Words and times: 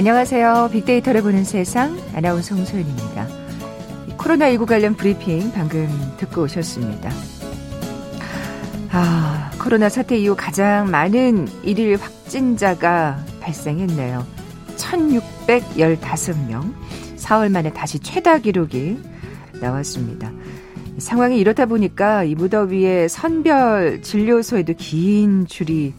안녕하세요. 0.00 0.70
빅데이터를 0.72 1.20
보는 1.20 1.44
세상 1.44 1.94
아나운서 2.14 2.54
홍소연입니다. 2.54 3.28
코로나19 4.16 4.64
관련 4.64 4.94
브리핑 4.94 5.52
방금 5.52 5.90
듣고 6.16 6.44
오셨습니다. 6.44 7.10
아, 8.92 9.50
코로나 9.60 9.90
사태 9.90 10.16
이후 10.16 10.34
가장 10.34 10.90
많은 10.90 11.48
일일 11.64 11.96
확진자가 11.96 13.22
발생했네요. 13.42 14.26
1615명. 14.78 16.72
4월 17.16 17.50
만에 17.52 17.70
다시 17.70 17.98
최다 17.98 18.38
기록이 18.38 18.98
나왔습니다. 19.60 20.32
상황이 20.96 21.38
이렇다 21.38 21.66
보니까 21.66 22.24
이 22.24 22.34
무더위에 22.34 23.06
선별 23.08 24.00
진료소에도 24.00 24.72
긴 24.78 25.44
줄이 25.46 25.92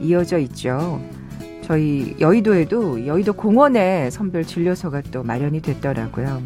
이어져 0.00 0.38
있죠. 0.38 1.00
저희 1.68 2.16
여의도에도 2.18 3.06
여의도 3.06 3.34
공원에 3.34 4.08
선별 4.08 4.42
진료소가 4.42 5.02
또 5.12 5.22
마련이 5.22 5.60
됐더라고요. 5.60 6.42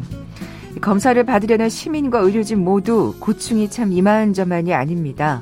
검사를 0.81 1.23
받으려는 1.23 1.69
시민과 1.69 2.19
의료진 2.19 2.59
모두 2.59 3.15
고충이 3.21 3.69
참 3.69 3.93
이만저만이 3.93 4.73
아닙니다. 4.73 5.41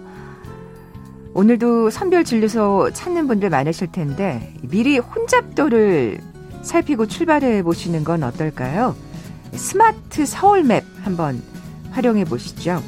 오늘도 1.33 1.89
선별 1.89 2.23
진료소 2.23 2.91
찾는 2.93 3.27
분들 3.27 3.49
많으실 3.49 3.91
텐데 3.91 4.53
미리 4.61 4.99
혼잡도를 4.99 6.19
살피고 6.61 7.07
출발해 7.07 7.63
보시는 7.63 8.03
건 8.03 8.21
어떨까요? 8.21 8.95
스마트 9.53 10.27
서울맵 10.27 10.83
한번 11.01 11.41
활용해 11.89 12.25
보시죠. 12.25 12.83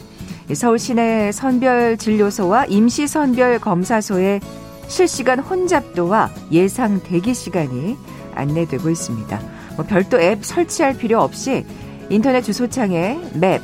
서울 0.53 0.77
시내 0.77 1.31
선별 1.31 1.97
진료소와 1.97 2.65
임시 2.65 3.07
선별 3.07 3.57
검사소의 3.57 4.41
실시간 4.87 5.39
혼잡도와 5.39 6.29
예상 6.51 7.01
대기 7.01 7.33
시간이 7.33 7.97
안내되고 8.35 8.89
있습니다. 8.89 9.39
뭐 9.75 9.85
별도 9.85 10.19
앱 10.19 10.45
설치할 10.45 10.97
필요 10.97 11.21
없이 11.21 11.65
인터넷 12.09 12.41
주소창에 12.41 13.19
맵 13.33 13.61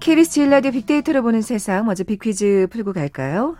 KBS 0.00 0.30
제일라디오 0.30 0.70
빅데이터로 0.70 1.22
보는 1.22 1.42
세상 1.42 1.84
먼저 1.84 2.04
빅퀴즈 2.04 2.68
풀고 2.70 2.94
갈까요? 2.94 3.56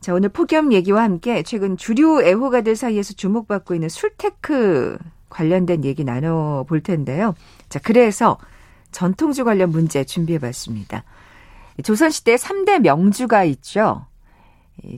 자, 0.00 0.14
오늘 0.14 0.30
폭염 0.30 0.72
얘기와 0.72 1.02
함께 1.02 1.42
최근 1.42 1.76
주류 1.76 2.22
애호가들 2.22 2.76
사이에서 2.76 3.12
주목받고 3.12 3.74
있는 3.74 3.90
술테크 3.90 4.96
관련된 5.28 5.84
얘기 5.84 6.04
나눠볼 6.04 6.82
텐데요. 6.82 7.34
자, 7.72 7.80
그래서 7.82 8.36
전통주 8.90 9.46
관련 9.46 9.70
문제 9.70 10.04
준비해 10.04 10.38
봤습니다. 10.38 11.04
조선시대 11.82 12.34
3대 12.34 12.80
명주가 12.80 13.44
있죠. 13.44 14.04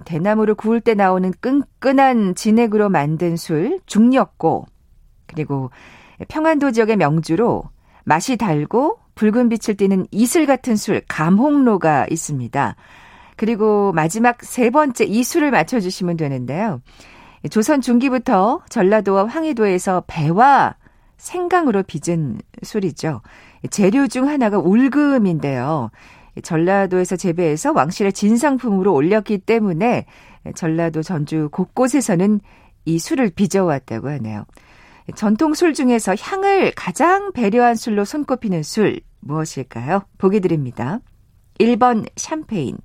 대나무를 0.05 0.57
구울 0.57 0.81
때 0.81 0.95
나오는 0.95 1.33
끈끈한 1.41 2.35
진액으로 2.35 2.89
만든 2.89 3.37
술, 3.37 3.79
중력고, 3.87 4.67
그리고 5.29 5.71
평안도 6.27 6.73
지역의 6.73 6.97
명주로 6.97 7.63
맛이 8.03 8.37
달고 8.37 8.99
붉은 9.15 9.51
빛을 9.51 9.77
띠는 9.77 10.09
이슬 10.11 10.45
같은 10.45 10.75
술, 10.75 11.01
감홍로가 11.07 12.09
있습니다. 12.11 12.75
그리고 13.37 13.93
마지막 13.93 14.43
세 14.43 14.71
번째 14.71 15.05
이 15.05 15.23
술을 15.23 15.53
맞춰주시면 15.53 16.17
되는데요. 16.17 16.81
조선 17.51 17.81
중기부터 17.81 18.63
전라도와 18.69 19.29
황해도에서 19.29 20.03
배와 20.09 20.75
생강으로 21.25 21.83
빚은 21.85 22.39
술이죠. 22.63 23.23
재료 23.71 24.07
중 24.07 24.29
하나가 24.29 24.59
울금인데요. 24.59 25.91
전라도에서 26.43 27.17
재배해서 27.17 27.73
왕실의 27.73 28.13
진상품으로 28.13 28.93
올렸기 28.93 29.39
때문에 29.39 30.05
전라도 30.55 31.03
전주 31.03 31.49
곳곳에서는 31.51 32.41
이 32.85 32.99
술을 32.99 33.31
빚어왔다고 33.31 34.09
하네요. 34.11 34.45
전통 35.17 35.55
술 35.55 35.73
중에서 35.73 36.15
향을 36.19 36.73
가장 36.77 37.33
배려한 37.33 37.75
술로 37.75 38.05
손꼽히는 38.05 38.63
술 38.63 39.01
무엇일까요? 39.21 40.03
보기 40.19 40.41
드립니다. 40.41 41.01
1번 41.59 42.07
샴페인, 42.17 42.77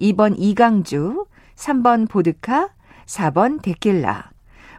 2번 0.00 0.36
이강주, 0.38 1.26
3번 1.56 2.08
보드카, 2.08 2.70
4번 3.06 3.60
데킬라. 3.60 4.33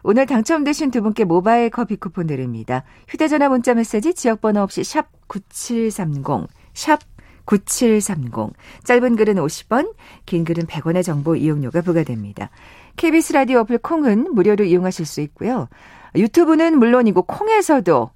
오늘 0.08 0.24
당첨되신 0.24 0.92
두 0.92 1.02
분께 1.02 1.24
모바일 1.24 1.68
커피 1.68 1.96
쿠폰 1.96 2.28
드립니다. 2.28 2.84
휴대전화 3.08 3.48
문자 3.48 3.74
메시지 3.74 4.14
지역번호 4.14 4.60
없이 4.60 4.84
샵 4.84 5.08
9730, 5.26 6.46
샵 6.74 7.00
9730. 7.44 8.52
짧은 8.84 9.16
글은 9.16 9.34
50원, 9.34 9.92
긴 10.24 10.44
글은 10.44 10.66
100원의 10.66 11.02
정보 11.02 11.34
이용료가 11.34 11.80
부과됩니다. 11.80 12.50
KBS 12.94 13.32
라디오 13.32 13.58
어플 13.62 13.78
콩은 13.78 14.32
무료로 14.32 14.62
이용하실 14.62 15.06
수 15.06 15.20
있고요. 15.22 15.68
유튜브는 16.14 16.78
물론이고 16.78 17.22
콩에서도 17.22 18.10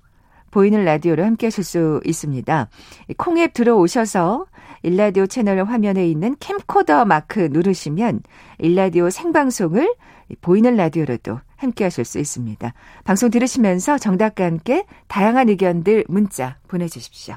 보이는 0.53 0.85
라디오로 0.85 1.25
함께 1.25 1.49
하실 1.49 1.65
수 1.65 2.01
있습니다. 2.05 2.69
콩앱 3.17 3.53
들어오셔서 3.53 4.47
일라디오 4.85 5.27
채널 5.27 5.65
화면에 5.65 6.09
있는 6.09 6.37
캠코더 6.39 7.05
마크 7.05 7.49
누르시면 7.51 8.21
일라디오 8.59 9.11
생방송을 9.11 9.93
보이는 10.41 10.77
라디오로도 10.77 11.41
함께 11.61 11.85
하실 11.85 12.05
수 12.05 12.19
있습니다. 12.19 12.73
방송 13.05 13.31
들으시면서 13.31 13.99
정답과 13.99 14.45
함께 14.45 14.85
다양한 15.07 15.49
의견들 15.49 16.07
문자 16.09 16.57
보내주십시오. 16.67 17.37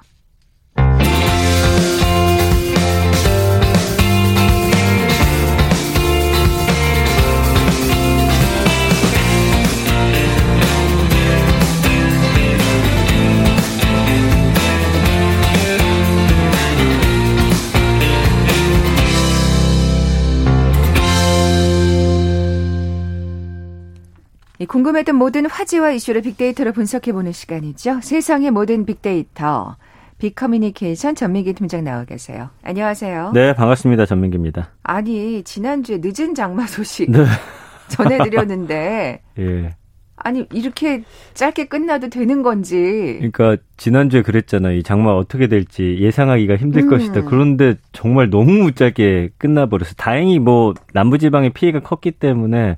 궁금했던 24.65 25.15
모든 25.15 25.45
화제와 25.45 25.91
이슈를 25.91 26.21
빅데이터로 26.21 26.71
분석해보는 26.73 27.31
시간이죠. 27.31 27.99
세상의 28.01 28.51
모든 28.51 28.85
빅데이터. 28.85 29.77
빅커뮤니케이션 30.19 31.15
전민기 31.15 31.53
팀장 31.53 31.83
나와 31.83 32.05
계세요. 32.05 32.49
안녕하세요. 32.63 33.31
네, 33.33 33.53
반갑습니다. 33.53 34.05
전민기입니다. 34.05 34.69
아니, 34.83 35.43
지난주에 35.43 35.99
늦은 36.01 36.33
장마 36.33 36.65
소식 36.65 37.11
네. 37.11 37.25
전해드렸는데. 37.89 39.21
예. 39.39 39.75
아니, 40.15 40.45
이렇게 40.53 41.03
짧게 41.33 41.65
끝나도 41.65 42.09
되는 42.09 42.41
건지. 42.43 43.15
그러니까, 43.17 43.57
지난주에 43.75 44.21
그랬잖아요. 44.21 44.77
이 44.77 44.83
장마 44.83 45.11
어떻게 45.11 45.47
될지 45.47 45.97
예상하기가 45.99 46.55
힘들 46.55 46.83
음. 46.83 46.89
것이다. 46.89 47.23
그런데 47.23 47.75
정말 47.91 48.29
너무 48.29 48.71
짧게 48.71 49.31
끝나버려서 49.37 49.95
다행히 49.95 50.39
뭐, 50.39 50.73
남부지방의 50.93 51.49
피해가 51.49 51.81
컸기 51.81 52.11
때문에 52.11 52.77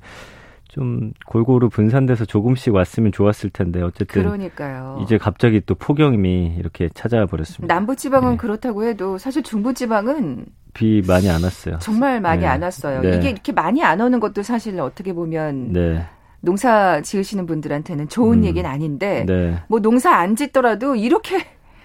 좀 0.76 1.12
골고루 1.24 1.70
분산돼서 1.70 2.26
조금씩 2.26 2.74
왔으면 2.74 3.10
좋았을 3.10 3.48
텐데 3.48 3.80
어쨌든 3.80 4.22
그러니까요. 4.22 5.00
이제 5.02 5.16
갑자기 5.16 5.62
또 5.64 5.74
폭염이 5.74 6.54
이렇게 6.58 6.90
찾아와 6.92 7.24
버렸습니다. 7.24 7.74
남부 7.74 7.96
지방은 7.96 8.32
네. 8.32 8.36
그렇다고 8.36 8.84
해도 8.84 9.16
사실 9.16 9.42
중부 9.42 9.72
지방은 9.72 10.44
비 10.74 11.02
많이 11.08 11.30
안 11.30 11.42
왔어요. 11.42 11.78
정말 11.78 12.20
많이 12.20 12.42
네. 12.42 12.46
안 12.46 12.62
왔어요. 12.62 13.00
네. 13.00 13.16
이게 13.16 13.30
이렇게 13.30 13.52
많이 13.52 13.82
안 13.82 14.02
오는 14.02 14.20
것도 14.20 14.42
사실 14.42 14.78
어떻게 14.78 15.14
보면 15.14 15.72
네. 15.72 16.04
농사 16.42 17.00
지으시는 17.00 17.46
분들한테는 17.46 18.10
좋은 18.10 18.40
음. 18.40 18.44
얘기는 18.44 18.68
아닌데 18.68 19.24
네. 19.26 19.56
뭐 19.68 19.80
농사 19.80 20.14
안 20.14 20.36
짓더라도 20.36 20.94
이렇게 20.94 21.38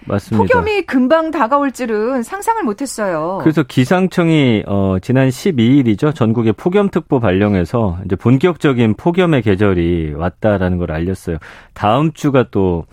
맞습니다. 0.06 0.38
폭염이 0.38 0.84
금방 0.84 1.32
다가올 1.32 1.72
줄은 1.72 2.24
상상을 2.24 2.64
못했어요. 2.64 3.40
그래서 3.42 3.64
기상청이 3.64 4.64
어, 4.68 4.98
지난 5.02 5.30
12일이죠 5.30 6.14
전국에 6.16 6.52
폭염특보 6.52 7.20
발령해서 7.20 8.00
이제 8.06 8.16
본격적인 8.16 8.96
폭염의 8.96 9.42
계절이 9.42 10.14
왔다라는 10.16 10.78
걸 10.78 10.92
알렸어요. 10.92 11.38
다음 11.74 12.12
주가 12.14 12.46
또 12.52 12.86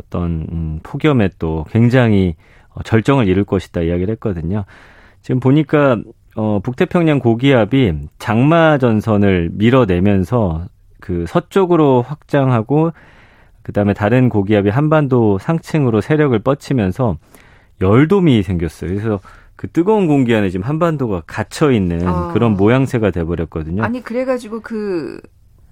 어떤 0.00 0.46
음, 0.52 0.80
폭염에 0.82 1.30
또 1.38 1.64
굉장히 1.70 2.34
어, 2.70 2.82
절정을 2.82 3.28
이룰 3.28 3.44
것이다 3.44 3.82
이야기를 3.82 4.12
했거든요. 4.14 4.64
지금 5.22 5.40
보니까 5.40 5.98
어, 6.36 6.60
북태평양 6.62 7.18
고기압이 7.18 7.94
장마 8.18 8.78
전선을 8.78 9.50
밀어내면서 9.52 10.66
그 11.00 11.24
서쪽으로 11.26 12.02
확장하고 12.02 12.92
그다음에 13.66 13.94
다른 13.94 14.28
고기압이 14.28 14.70
한반도 14.70 15.38
상층으로 15.38 16.00
세력을 16.00 16.38
뻗치면서 16.38 17.16
열돔이 17.80 18.44
생겼어요. 18.44 18.90
그래서 18.90 19.18
그 19.56 19.68
뜨거운 19.68 20.06
공기 20.06 20.36
안에 20.36 20.50
지금 20.50 20.64
한반도가 20.64 21.24
갇혀 21.26 21.72
있는 21.72 22.06
어. 22.06 22.32
그런 22.32 22.52
모양새가 22.52 23.10
돼 23.10 23.24
버렸거든요. 23.24 23.82
아니 23.82 24.04
그래 24.04 24.24
가지고 24.24 24.60
그 24.60 25.20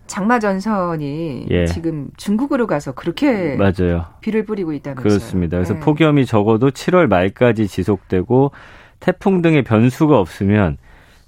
장마 0.08 0.40
전선이 0.40 1.46
예. 1.50 1.66
지금 1.66 2.08
중국으로 2.16 2.66
가서 2.66 2.92
그렇게 2.94 3.54
맞아요. 3.56 4.06
비를 4.20 4.44
뿌리고 4.44 4.72
있다면서요. 4.72 5.08
그렇습니다. 5.08 5.56
그래서 5.58 5.74
네. 5.74 5.80
폭염이 5.80 6.26
적어도 6.26 6.70
7월 6.70 7.06
말까지 7.06 7.68
지속되고 7.68 8.50
태풍 8.98 9.40
등의 9.40 9.62
변수가 9.62 10.18
없으면 10.18 10.78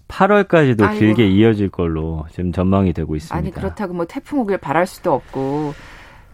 8월까지도 0.09 0.83
아이고. 0.83 0.99
길게 0.99 1.29
이어질 1.29 1.69
걸로 1.69 2.27
지금 2.33 2.51
전망이 2.51 2.93
되고 2.93 3.15
있습니다. 3.15 3.37
아니 3.37 3.53
그렇다고 3.53 3.95
뭐 3.95 4.05
태풍 4.07 4.41
오길 4.41 4.59
바랄 4.59 4.87
수도 4.87 5.13
없고 5.15 5.75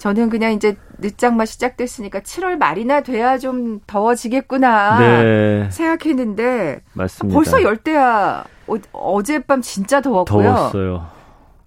저는 0.02 0.30
그냥 0.30 0.52
이제 0.52 0.74
늦장마 0.98 1.44
시작됐으니까 1.44 2.22
7월 2.22 2.58
말이나 2.58 3.02
돼야 3.02 3.38
좀 3.38 3.78
더워지겠구나 3.86 4.98
네. 4.98 5.70
생각했는데 5.70 6.80
맞습니다. 6.92 7.32
벌써 7.32 7.62
열대야 7.62 8.44
어, 8.90 9.22
젯밤 9.22 9.62
진짜 9.62 10.00
더웠고요. 10.00 10.42
더웠어요. 10.42 11.06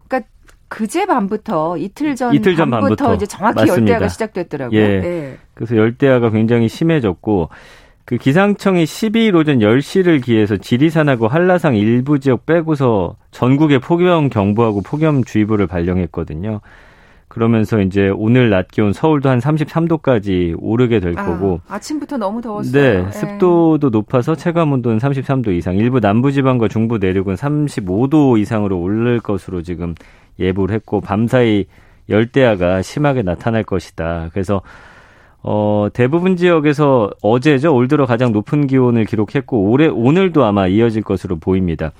그러니까 0.09 0.29
그제 0.67 1.05
밤부터 1.05 1.77
이틀 1.77 2.13
전 2.17 2.35
이틀 2.35 2.57
전 2.57 2.71
밤부터, 2.71 3.05
밤부터 3.05 3.15
이제 3.15 3.25
정확히 3.25 3.61
맞습니다. 3.61 3.79
열대야가 3.79 4.09
시작됐더라고요. 4.09 4.81
예. 4.81 4.99
네. 4.99 5.37
그래서 5.53 5.77
열대야가 5.77 6.29
굉장히 6.31 6.67
심해졌고 6.67 7.47
그 8.03 8.17
기상청이 8.17 8.83
12일 8.83 9.35
오전 9.35 9.59
10시를 9.59 10.21
기해서 10.21 10.57
지리산하고 10.57 11.29
한라산 11.29 11.75
일부 11.75 12.19
지역 12.19 12.45
빼고서 12.45 13.15
전국에 13.31 13.77
폭염 13.79 14.27
경보하고 14.27 14.81
폭염 14.81 15.23
주의보를 15.23 15.67
발령했거든요. 15.67 16.59
그러면서 17.35 17.81
이제 17.81 18.09
오늘 18.15 18.49
낮 18.49 18.69
기온 18.69 18.93
서울도 18.93 19.27
한 19.27 19.39
33도까지 19.39 20.55
오르게 20.57 21.01
될 21.01 21.19
아, 21.19 21.25
거고 21.25 21.59
아침부터 21.67 22.15
너무 22.15 22.41
더웠어요. 22.41 22.71
네, 22.71 23.05
예. 23.05 23.11
습도도 23.11 23.89
높아서 23.89 24.35
체감 24.35 24.71
온도는 24.71 24.99
33도 24.99 25.49
이상, 25.49 25.75
일부 25.75 25.99
남부 25.99 26.31
지방과 26.31 26.69
중부 26.69 26.97
내륙은 26.97 27.35
35도 27.35 28.39
이상으로 28.39 28.79
오를 28.79 29.19
것으로 29.19 29.63
지금 29.63 29.95
예보를 30.39 30.73
했고 30.75 31.01
밤사이 31.01 31.65
열대야가 32.07 32.81
심하게 32.81 33.21
나타날 33.21 33.65
것이다. 33.65 34.29
그래서 34.31 34.61
어, 35.43 35.89
대부분 35.91 36.37
지역에서 36.37 37.09
어제죠. 37.21 37.75
올 37.75 37.89
들어 37.89 38.05
가장 38.05 38.31
높은 38.31 38.65
기온을 38.65 39.03
기록했고 39.03 39.71
올해 39.71 39.87
오늘도 39.87 40.45
아마 40.45 40.67
이어질 40.67 41.03
것으로 41.03 41.35
보입니다. 41.35 41.91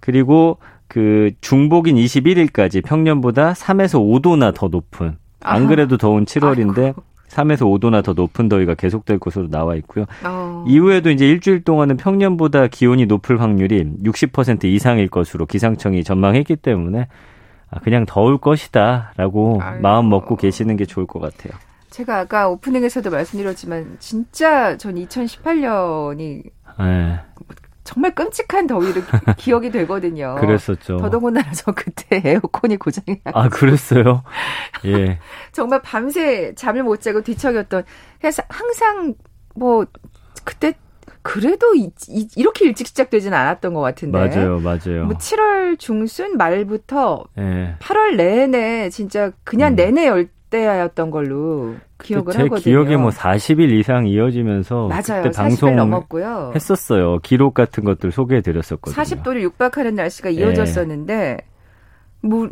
그리고 0.00 0.58
그 0.94 1.32
중복인 1.40 1.96
21일까지 1.96 2.84
평년보다 2.84 3.54
3에서 3.54 3.98
5도나 3.98 4.54
더 4.54 4.68
높은 4.68 5.16
안 5.40 5.66
그래도 5.66 5.98
더운 5.98 6.24
7월인데 6.24 6.78
아이고. 6.78 7.02
3에서 7.26 7.62
5도나 7.62 8.04
더 8.04 8.12
높은 8.12 8.48
더위가 8.48 8.74
계속될 8.74 9.18
것으로 9.18 9.50
나와 9.50 9.74
있고요. 9.74 10.04
어. 10.24 10.64
이후에도 10.68 11.10
이제 11.10 11.26
일주일 11.26 11.64
동안은 11.64 11.96
평년보다 11.96 12.68
기온이 12.68 13.06
높을 13.06 13.40
확률이 13.40 13.84
60% 14.04 14.66
이상일 14.66 15.08
것으로 15.08 15.46
기상청이 15.46 16.04
전망했기 16.04 16.54
때문에 16.54 17.08
아, 17.70 17.80
그냥 17.80 18.06
더울 18.06 18.38
것이다라고 18.38 19.58
아이고. 19.60 19.82
마음 19.82 20.08
먹고 20.08 20.36
계시는 20.36 20.76
게 20.76 20.84
좋을 20.84 21.08
것 21.08 21.18
같아요. 21.18 21.58
제가 21.90 22.20
아까 22.20 22.48
오프닝에서도 22.48 23.10
말씀드렸지만 23.10 23.96
진짜 23.98 24.76
전 24.76 24.94
2018년이 24.94 26.44
네. 26.78 27.20
정말 27.84 28.14
끔찍한 28.14 28.66
더위를 28.66 29.02
기억이 29.36 29.70
되거든요. 29.70 30.36
그랬었죠. 30.40 30.96
더더군다나 30.96 31.52
저 31.52 31.72
그때 31.72 32.22
에어컨이 32.24 32.76
고장이 32.78 33.20
나서. 33.22 33.38
아, 33.38 33.48
그랬어요? 33.48 34.24
예. 34.86 35.18
정말 35.52 35.82
밤새 35.82 36.54
잠을 36.54 36.82
못 36.82 37.00
자고 37.02 37.20
뒤척였던. 37.20 37.84
그래서 38.18 38.42
항상 38.48 39.14
뭐, 39.54 39.84
그때 40.44 40.74
그래도 41.22 41.74
이, 41.74 41.90
이, 42.08 42.42
렇게 42.42 42.66
일찍 42.66 42.86
시작되지는 42.86 43.36
않았던 43.36 43.72
것 43.72 43.80
같은데. 43.80 44.18
맞아요, 44.18 44.60
맞아요. 44.60 45.06
뭐 45.06 45.16
7월 45.16 45.78
중순 45.78 46.36
말부터 46.36 47.24
예. 47.38 47.76
8월 47.80 48.16
내내 48.16 48.90
진짜 48.90 49.30
그냥 49.42 49.72
음. 49.72 49.76
내내 49.76 50.06
열 50.06 50.28
때였던 50.50 51.10
걸로 51.10 51.76
기억을 52.04 52.32
제 52.32 52.42
하거든요. 52.42 52.62
기억에 52.62 52.96
뭐 52.96 53.10
40일 53.10 53.72
이상 53.72 54.06
이어지면서 54.06 54.88
맞아요. 54.88 55.22
그때 55.22 55.30
방송 55.36 55.74
넘었고요. 55.74 56.52
했었어요. 56.54 57.18
기록 57.22 57.54
같은 57.54 57.84
것들 57.84 58.12
소개해 58.12 58.42
드렸었거든요. 58.42 59.02
40도를 59.02 59.40
육박하는 59.40 59.94
날씨가 59.94 60.28
네. 60.28 60.36
이어졌었는데 60.36 61.38
뭐 62.20 62.48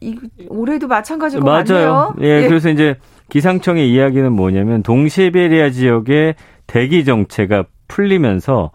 이, 0.00 0.16
올해도 0.48 0.86
마찬가지일 0.86 1.42
것 1.42 1.50
맞아요. 1.50 2.14
예, 2.20 2.42
예, 2.42 2.48
그래서 2.48 2.70
이제 2.70 2.96
기상청의 3.28 3.92
이야기는 3.92 4.32
뭐냐면 4.32 4.82
동시베리아 4.82 5.70
지역의 5.70 6.34
대기 6.66 7.04
정체가 7.04 7.64
풀리면서 7.88 8.70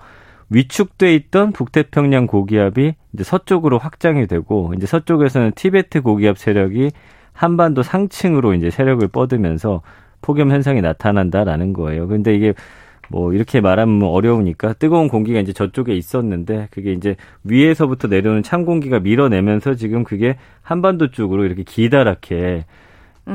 위축돼 0.49 1.15
있던 1.15 1.51
북태평양 1.51 2.27
고기압이 2.27 2.93
이제 3.13 3.23
서쪽으로 3.23 3.77
확장이 3.79 4.27
되고 4.27 4.73
이제 4.75 4.85
서쪽에서는 4.85 5.53
티베트 5.55 6.01
고기압 6.01 6.37
세력이 6.37 6.91
한반도 7.33 7.83
상층으로 7.83 8.53
이제 8.53 8.69
세력을 8.69 9.05
뻗으면서 9.09 9.81
폭염 10.25 10.49
현상이 10.49 10.81
나타난다라는 10.81 11.73
거예요. 11.73 12.07
근데 12.07 12.33
이게 12.33 12.55
뭐 13.09 13.31
이렇게 13.31 13.61
말하면 13.61 14.01
어려우니까 14.01 14.73
뜨거운 14.73 15.07
공기가 15.07 15.39
이제 15.39 15.53
저쪽에 15.53 15.93
있었는데 15.93 16.69
그게 16.71 16.93
이제 16.93 17.15
위에서부터 17.43 18.07
내려오는 18.07 18.41
찬 18.41 18.65
공기가 18.65 18.99
밀어내면서 18.99 19.75
지금 19.75 20.03
그게 20.03 20.37
한반도 20.63 21.11
쪽으로 21.11 21.45
이렇게 21.45 21.61
기다랗게 21.61 22.65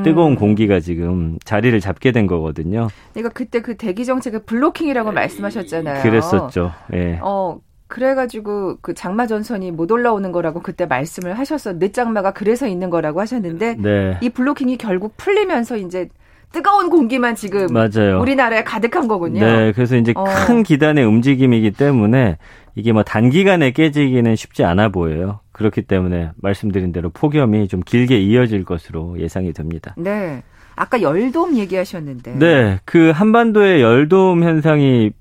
뜨거운 0.03 0.33
음. 0.33 0.35
공기가 0.35 0.81
지금 0.81 1.37
자리를 1.45 1.79
잡게 1.79 2.11
된 2.11 2.27
거거든요. 2.27 2.89
내가 3.13 3.29
그때 3.29 3.61
그 3.61 3.77
대기 3.77 4.03
정책을 4.03 4.41
블로킹이라고 4.43 5.13
말씀하셨잖아요. 5.13 6.03
그랬었죠. 6.03 6.73
예. 6.93 7.19
어, 7.21 7.59
그래가지고 7.87 8.79
그 8.81 8.93
장마 8.93 9.27
전선이 9.27 9.71
못 9.71 9.91
올라오는 9.91 10.29
거라고 10.33 10.61
그때 10.61 10.85
말씀을 10.85 11.37
하셨어. 11.39 11.73
늦장마가 11.73 12.31
그래서 12.31 12.67
있는 12.67 12.89
거라고 12.89 13.21
하셨는데 13.21 13.75
네. 13.79 14.17
이 14.21 14.29
블로킹이 14.29 14.77
결국 14.77 15.15
풀리면서 15.15 15.77
이제 15.77 16.09
뜨거운 16.51 16.89
공기만 16.89 17.35
지금 17.35 17.67
맞아요. 17.71 18.19
우리나라에 18.19 18.63
가득한 18.63 19.07
거군요. 19.07 19.39
네, 19.39 19.71
그래서 19.71 19.95
이제 19.95 20.13
어. 20.15 20.25
큰 20.45 20.63
기단의 20.63 21.05
움직임이기 21.05 21.71
때문에 21.71 22.37
이게 22.75 22.91
뭐 22.91 23.03
단기간에 23.03 23.71
깨지기는 23.71 24.35
쉽지 24.35 24.63
않아 24.63 24.89
보여요. 24.89 25.39
그렇기 25.51 25.83
때문에 25.83 26.31
말씀드린 26.41 26.91
대로 26.91 27.09
폭염이 27.09 27.67
좀 27.67 27.81
길게 27.81 28.19
이어질 28.19 28.63
것으로 28.63 29.19
예상이 29.19 29.53
됩니다. 29.53 29.95
네. 29.97 30.43
아까 30.75 31.01
열돔 31.01 31.55
얘기하셨는데. 31.57 32.39
네. 32.39 32.79
그 32.85 33.11
한반도의 33.11 33.81
열돔 33.81 34.43
현상이 34.43 35.11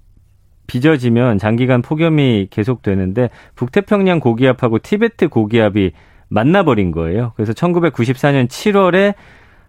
빚어지면 0.67 1.39
장기간 1.39 1.83
폭염이 1.83 2.47
계속되는데 2.51 3.31
북태평양 3.57 4.21
고기압하고 4.21 4.79
티베트 4.79 5.29
고기압이 5.29 5.93
만나버린 6.29 6.93
거예요. 6.93 7.33
그래서 7.35 7.53
1994년 7.53 8.47
7월에 8.47 9.15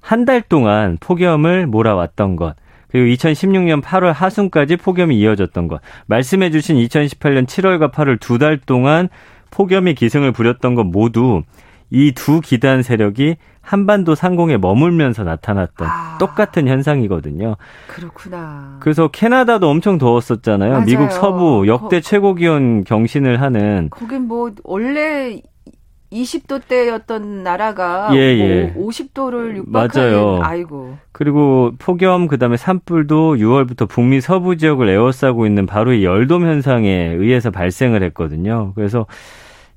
한 0.01 0.25
달 0.25 0.41
동안 0.41 0.97
폭염을 0.99 1.67
몰아왔던 1.67 2.35
것. 2.35 2.55
그리고 2.91 3.07
2016년 3.15 3.81
8월 3.81 4.11
하순까지 4.11 4.75
폭염이 4.75 5.17
이어졌던 5.17 5.67
것. 5.69 5.79
말씀해 6.07 6.49
주신 6.51 6.75
2018년 6.77 7.45
7월과 7.47 7.91
8월 7.93 8.19
두 8.19 8.37
달 8.37 8.57
동안 8.57 9.07
폭염이 9.51 9.93
기승을 9.95 10.31
부렸던 10.33 10.75
것 10.75 10.83
모두 10.83 11.43
이 11.89 12.13
두 12.13 12.41
기단 12.41 12.83
세력이 12.83 13.35
한반도 13.61 14.15
상공에 14.15 14.57
머물면서 14.57 15.23
나타났던 15.23 15.87
아, 15.87 16.17
똑같은 16.19 16.67
현상이거든요. 16.67 17.55
그렇구나. 17.87 18.77
그래서 18.79 19.07
캐나다도 19.09 19.69
엄청 19.69 19.97
더웠었잖아요. 19.97 20.71
맞아요. 20.71 20.85
미국 20.85 21.11
서부 21.11 21.67
역대 21.67 21.97
거, 21.97 22.01
최고 22.01 22.33
기온 22.33 22.83
경신을 22.85 23.41
하는. 23.41 23.89
거긴 23.91 24.27
뭐 24.27 24.51
원래 24.63 25.41
20도대였던 26.11 27.21
나라가 27.43 28.09
예, 28.13 28.17
예. 28.17 28.71
뭐 28.73 28.87
50도를 28.89 29.55
육박하는 29.57 30.11
맞아요. 30.13 30.39
아이고. 30.43 30.97
그리고 31.11 31.71
폭염 31.79 32.27
그다음에 32.27 32.57
산불도 32.57 33.35
6월부터 33.35 33.87
북미 33.87 34.19
서부 34.21 34.57
지역을 34.57 34.89
에워싸고 34.89 35.45
있는 35.45 35.65
바로 35.65 35.93
이 35.93 36.03
열돔 36.03 36.45
현상에 36.45 36.89
의해서 37.17 37.51
발생을 37.51 38.03
했거든요. 38.03 38.73
그래서 38.75 39.05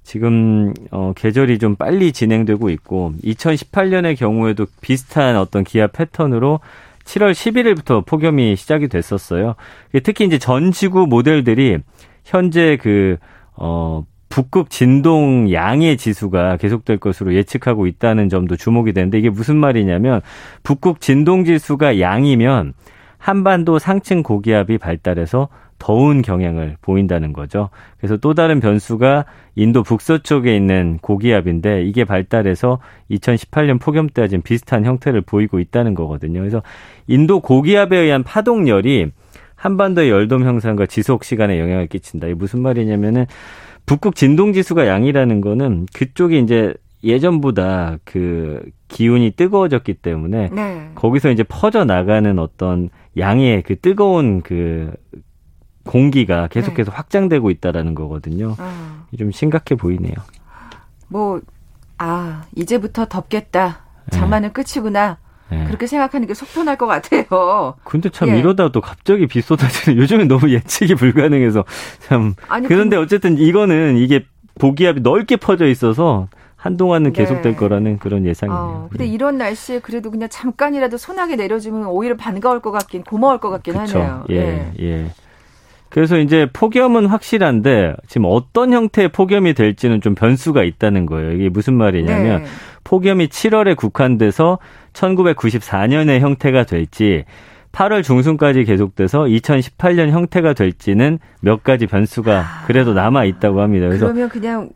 지금 0.02 0.74
어 0.90 1.12
계절이 1.16 1.58
좀 1.58 1.76
빨리 1.76 2.12
진행되고 2.12 2.68
있고 2.70 3.12
2018년의 3.24 4.18
경우에도 4.18 4.66
비슷한 4.80 5.36
어떤 5.36 5.64
기압 5.64 5.92
패턴으로 5.92 6.60
7월 7.04 7.32
11일부터 7.32 8.04
폭염이 8.04 8.56
시작이 8.56 8.88
됐었어요. 8.88 9.54
특히 10.02 10.24
이제 10.24 10.38
전 10.38 10.72
지구 10.72 11.06
모델들이 11.06 11.78
현재 12.24 12.76
그 12.76 13.18
어 13.56 14.04
북극 14.34 14.68
진동 14.68 15.52
양의 15.52 15.96
지수가 15.96 16.56
계속될 16.56 16.96
것으로 16.98 17.34
예측하고 17.34 17.86
있다는 17.86 18.28
점도 18.28 18.56
주목이 18.56 18.92
되는데 18.92 19.16
이게 19.16 19.30
무슨 19.30 19.56
말이냐면 19.56 20.22
북극 20.64 21.00
진동 21.00 21.44
지수가 21.44 22.00
양이면 22.00 22.72
한반도 23.16 23.78
상층 23.78 24.24
고기압이 24.24 24.78
발달해서 24.78 25.50
더운 25.78 26.20
경향을 26.20 26.78
보인다는 26.82 27.32
거죠. 27.32 27.70
그래서 27.98 28.16
또 28.16 28.34
다른 28.34 28.58
변수가 28.58 29.24
인도 29.54 29.84
북서쪽에 29.84 30.56
있는 30.56 30.98
고기압인데 31.00 31.84
이게 31.84 32.04
발달해서 32.04 32.80
2018년 33.12 33.80
폭염 33.80 34.08
때와 34.08 34.26
지금 34.26 34.42
비슷한 34.42 34.84
형태를 34.84 35.20
보이고 35.20 35.60
있다는 35.60 35.94
거거든요. 35.94 36.40
그래서 36.40 36.60
인도 37.06 37.38
고기압에 37.38 37.96
의한 37.96 38.24
파동열이 38.24 39.12
한반도의 39.54 40.10
열돔 40.10 40.42
형상과 40.44 40.86
지속 40.86 41.22
시간에 41.22 41.60
영향을 41.60 41.86
끼친다. 41.86 42.26
이게 42.26 42.34
무슨 42.34 42.62
말이냐면은 42.62 43.26
북극 43.86 44.14
진동 44.14 44.52
지수가 44.52 44.86
양이라는 44.86 45.40
거는 45.40 45.86
그쪽이 45.92 46.40
이제 46.40 46.74
예전보다 47.02 47.98
그 48.04 48.62
기운이 48.88 49.32
뜨거워졌기 49.32 49.94
때문에 49.94 50.48
네. 50.50 50.90
거기서 50.94 51.30
이제 51.30 51.42
퍼져 51.42 51.84
나가는 51.84 52.38
어떤 52.38 52.88
양의 53.18 53.62
그 53.62 53.78
뜨거운 53.78 54.40
그 54.40 54.92
공기가 55.84 56.48
계속해서 56.48 56.90
네. 56.90 56.96
확장되고 56.96 57.50
있다라는 57.50 57.94
거거든요. 57.94 58.56
어. 58.58 59.06
좀 59.18 59.30
심각해 59.30 59.74
보이네요. 59.74 60.14
뭐, 61.08 61.40
아, 61.98 62.44
이제부터 62.56 63.04
덥겠다. 63.04 63.80
장마는 64.10 64.52
네. 64.52 64.52
끝이구나. 64.52 65.18
네. 65.50 65.64
그렇게 65.64 65.86
생각하는 65.86 66.26
게 66.26 66.34
속 66.34 66.52
편할 66.52 66.76
것 66.76 66.86
같아요. 66.86 67.74
근데 67.84 68.08
참 68.08 68.30
예. 68.30 68.38
이러다 68.38 68.70
또 68.72 68.80
갑자기 68.80 69.26
비 69.26 69.40
쏟아지는 69.40 69.98
요즘엔 70.02 70.28
너무 70.28 70.50
예측이 70.50 70.94
불가능해서 70.94 71.64
참. 72.00 72.34
아니, 72.48 72.66
그런데 72.66 72.96
그... 72.96 73.02
어쨌든 73.02 73.38
이거는 73.38 73.96
이게 73.96 74.24
보기압이 74.58 75.00
넓게 75.00 75.36
퍼져 75.36 75.66
있어서 75.66 76.28
한동안은 76.56 77.12
네. 77.12 77.20
계속될 77.22 77.56
거라는 77.56 77.98
그런 77.98 78.24
예상이에요. 78.24 78.58
어, 78.58 78.88
근데 78.90 79.04
네. 79.04 79.10
이런 79.10 79.36
날씨에 79.36 79.80
그래도 79.80 80.10
그냥 80.10 80.28
잠깐이라도 80.30 80.96
소나기 80.96 81.36
내려주면 81.36 81.86
오히려 81.86 82.16
반가울 82.16 82.60
것 82.60 82.70
같긴 82.70 83.02
고마울 83.02 83.38
것 83.38 83.50
같긴 83.50 83.74
그쵸. 83.74 83.98
하네요. 83.98 84.24
예, 84.30 84.40
네. 84.40 84.72
예. 84.80 85.06
그래서 85.90 86.18
이제 86.18 86.48
폭염은 86.52 87.06
확실한데 87.06 87.94
지금 88.08 88.26
어떤 88.28 88.72
형태의 88.72 89.10
폭염이 89.10 89.54
될지는 89.54 90.00
좀 90.00 90.14
변수가 90.14 90.64
있다는 90.64 91.06
거예요. 91.06 91.32
이게 91.32 91.48
무슨 91.50 91.74
말이냐면 91.74 92.42
네. 92.42 92.48
폭염이 92.84 93.28
7월에 93.28 93.76
국한돼서 93.76 94.58
1994년의 94.92 96.20
형태가 96.20 96.64
될지 96.64 97.24
8월 97.72 98.04
중순까지 98.04 98.64
계속돼서 98.64 99.22
2018년 99.24 100.10
형태가 100.10 100.52
될지는 100.52 101.18
몇 101.40 101.64
가지 101.64 101.86
변수가 101.86 102.38
아. 102.38 102.64
그래도 102.66 102.94
남아 102.94 103.24
있다고 103.24 103.60
합니다. 103.60 103.88
그래서 103.88 104.06
그러면 104.06 104.28
그냥 104.28 104.70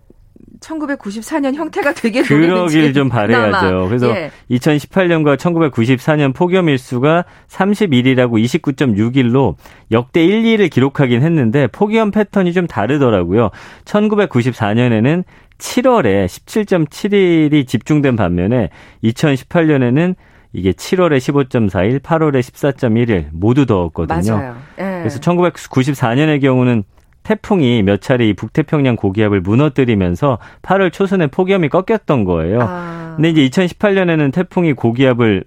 1994년 0.60 1.54
형태가 1.54 1.94
되게 1.94 2.22
그러길 2.22 2.92
좀 2.92 3.08
바래야죠. 3.08 3.86
그래서 3.88 4.10
예. 4.10 4.30
2018년과 4.50 5.36
1994년 5.36 6.34
폭염 6.34 6.68
일수가 6.68 7.24
31일하고 7.48 8.42
29.6일로 8.42 9.54
역대 9.92 10.24
1, 10.24 10.42
2를 10.42 10.70
기록하긴 10.70 11.22
했는데 11.22 11.66
폭염 11.68 12.10
패턴이 12.10 12.52
좀 12.52 12.66
다르더라고요. 12.66 13.50
1994년에는 13.84 15.24
7월에 15.58 16.26
17.7일이 16.26 17.66
집중된 17.66 18.16
반면에 18.16 18.70
2018년에는 19.04 20.14
이게 20.52 20.72
7월에 20.72 21.18
15.4일, 21.18 22.00
8월에 22.00 22.40
14.1일 22.40 23.26
모두 23.32 23.66
더웠거든요. 23.66 24.36
맞아요. 24.36 24.56
예. 24.78 24.82
그래서 25.00 25.20
1994년의 25.20 26.40
경우는 26.40 26.84
태풍이 27.28 27.82
몇 27.82 28.00
차례 28.00 28.26
이 28.26 28.32
북태평양 28.32 28.96
고기압을 28.96 29.42
무너뜨리면서 29.42 30.38
8월 30.62 30.90
초순에 30.90 31.26
폭염이 31.26 31.68
꺾였던 31.68 32.24
거예요. 32.24 32.60
아. 32.62 33.12
근데 33.16 33.28
이제 33.28 33.46
2018년에는 33.50 34.32
태풍이 34.32 34.72
고기압을 34.72 35.44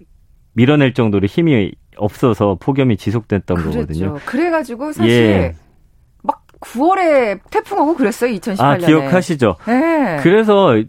밀어낼 0.53 0.93
정도로 0.93 1.25
힘이 1.25 1.71
없어서 1.97 2.55
폭염이 2.59 2.97
지속됐던 2.97 3.57
그랬죠. 3.57 3.79
거거든요. 3.79 4.17
그래가지고 4.27 4.91
사실 4.91 5.11
예. 5.11 5.55
막 6.21 6.45
9월에 6.59 7.39
태풍 7.50 7.79
오고 7.79 7.95
그랬어요 7.95 8.31
2018년에. 8.31 8.59
아 8.61 8.77
기억하시죠? 8.77 9.55
네. 9.65 10.19
그래서 10.21 10.79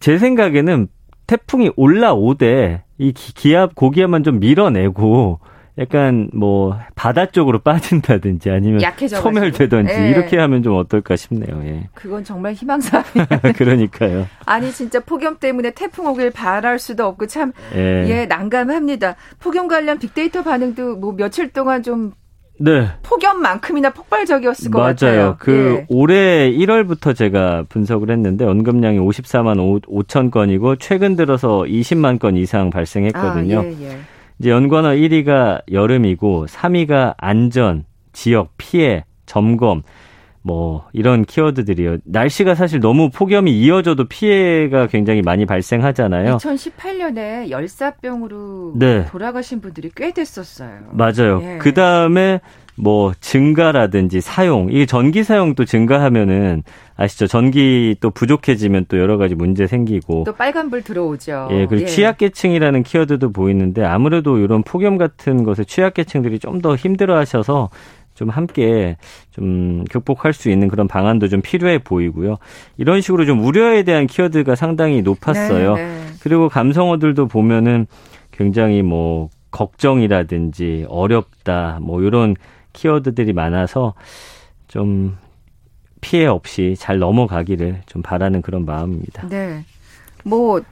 제 0.00 0.16
생각에는 0.16 0.88
태풍이 1.26 1.72
올라오되 1.76 2.84
이 2.96 3.12
기압 3.12 3.74
고기압만 3.74 4.24
좀 4.24 4.40
밀어내고 4.40 5.40
약간 5.78 6.30
뭐 6.32 6.78
바다 6.94 7.26
쪽으로 7.26 7.58
빠진다든지 7.64 8.50
아니면 8.50 8.80
소멸되든지 9.08 9.92
예. 9.92 10.10
이렇게 10.10 10.38
하면 10.38 10.62
좀 10.62 10.76
어떨까 10.76 11.16
싶네요. 11.16 11.62
예. 11.64 11.88
그건 11.94 12.24
정말 12.24 12.54
희망사항이에요. 12.54 13.26
그러니까요. 13.56 14.26
아니 14.46 14.72
진짜 14.72 15.00
폭염 15.00 15.38
때문에 15.38 15.72
태풍 15.72 16.06
오길 16.06 16.30
바랄 16.30 16.78
수도 16.78 17.06
없고 17.06 17.26
참 17.26 17.52
예. 17.74 18.04
예, 18.08 18.26
난감합니다. 18.26 19.16
폭염 19.40 19.68
관련 19.68 19.98
빅데이터 19.98 20.42
반응도 20.42 20.96
뭐 20.96 21.12
며칠 21.14 21.52
동안 21.52 21.82
좀 21.82 22.12
네. 22.58 22.88
폭염만큼이나 23.02 23.90
폭발적이었을 23.90 24.70
것 24.70 24.78
맞아요. 24.78 24.94
같아요. 24.94 25.36
그 25.38 25.76
예. 25.80 25.86
올해 25.90 26.50
1월부터 26.50 27.14
제가 27.14 27.64
분석을 27.68 28.10
했는데 28.10 28.46
언급량이 28.46 28.98
54만 28.98 29.82
5, 29.86 30.02
천 30.04 30.30
건이고 30.30 30.76
최근 30.76 31.16
들어서 31.16 31.64
20만 31.68 32.18
건 32.18 32.36
이상 32.38 32.70
발생했거든요. 32.70 33.60
아, 33.60 33.64
예, 33.64 33.76
예. 33.82 33.98
이제 34.38 34.50
연관어 34.50 34.90
1위가 34.90 35.62
여름이고 35.70 36.46
3위가 36.46 37.14
안전, 37.16 37.84
지역 38.12 38.52
피해, 38.58 39.04
점검 39.24 39.82
뭐 40.46 40.86
이런 40.92 41.24
키워드들이요. 41.24 41.98
날씨가 42.04 42.54
사실 42.54 42.78
너무 42.78 43.10
폭염이 43.10 43.50
이어져도 43.50 44.04
피해가 44.04 44.86
굉장히 44.86 45.20
많이 45.20 45.44
발생하잖아요. 45.44 46.36
2018년에 46.36 47.50
열사병으로 47.50 48.74
네. 48.76 49.06
돌아가신 49.06 49.60
분들이 49.60 49.90
꽤 49.96 50.12
됐었어요. 50.12 50.70
맞아요. 50.92 51.40
예. 51.42 51.58
그 51.58 51.74
다음에 51.74 52.40
뭐 52.76 53.12
증가라든지 53.18 54.20
사용 54.20 54.68
이게 54.70 54.86
전기 54.86 55.24
사용도 55.24 55.64
증가하면은 55.64 56.62
아시죠 56.94 57.26
전기 57.26 57.96
또 58.00 58.10
부족해지면 58.10 58.84
또 58.88 58.98
여러 58.98 59.16
가지 59.16 59.34
문제 59.34 59.66
생기고 59.66 60.24
또 60.24 60.32
빨간불 60.34 60.82
들어오죠. 60.82 61.48
예 61.52 61.66
그리고 61.66 61.82
예. 61.82 61.86
취약계층이라는 61.86 62.82
키워드도 62.82 63.32
보이는데 63.32 63.82
아무래도 63.82 64.38
이런 64.38 64.62
폭염 64.62 64.98
같은 64.98 65.42
것에 65.42 65.64
취약계층들이 65.64 66.38
좀 66.38 66.60
더 66.60 66.76
힘들어하셔서 66.76 67.70
좀 68.16 68.30
함께 68.30 68.96
좀 69.30 69.84
극복할 69.84 70.32
수 70.32 70.50
있는 70.50 70.68
그런 70.68 70.88
방안도 70.88 71.28
좀 71.28 71.42
필요해 71.42 71.78
보이고요. 71.78 72.36
이런 72.78 73.02
식으로 73.02 73.26
좀 73.26 73.44
우려에 73.44 73.82
대한 73.82 74.06
키워드가 74.06 74.56
상당히 74.56 75.02
높았어요. 75.02 75.74
네, 75.74 75.84
네. 75.84 76.06
그리고 76.20 76.48
감성어들도 76.48 77.28
보면은 77.28 77.86
굉장히 78.32 78.82
뭐 78.82 79.28
걱정이라든지 79.50 80.86
어렵다 80.88 81.78
뭐 81.82 82.02
이런 82.02 82.34
키워드들이 82.72 83.34
많아서 83.34 83.94
좀 84.66 85.18
피해 86.00 86.26
없이 86.26 86.74
잘 86.78 86.98
넘어가기를 86.98 87.82
좀 87.84 88.00
바라는 88.00 88.40
그런 88.40 88.64
마음입니다. 88.64 89.28
네. 89.28 89.64
뭐 90.24 90.62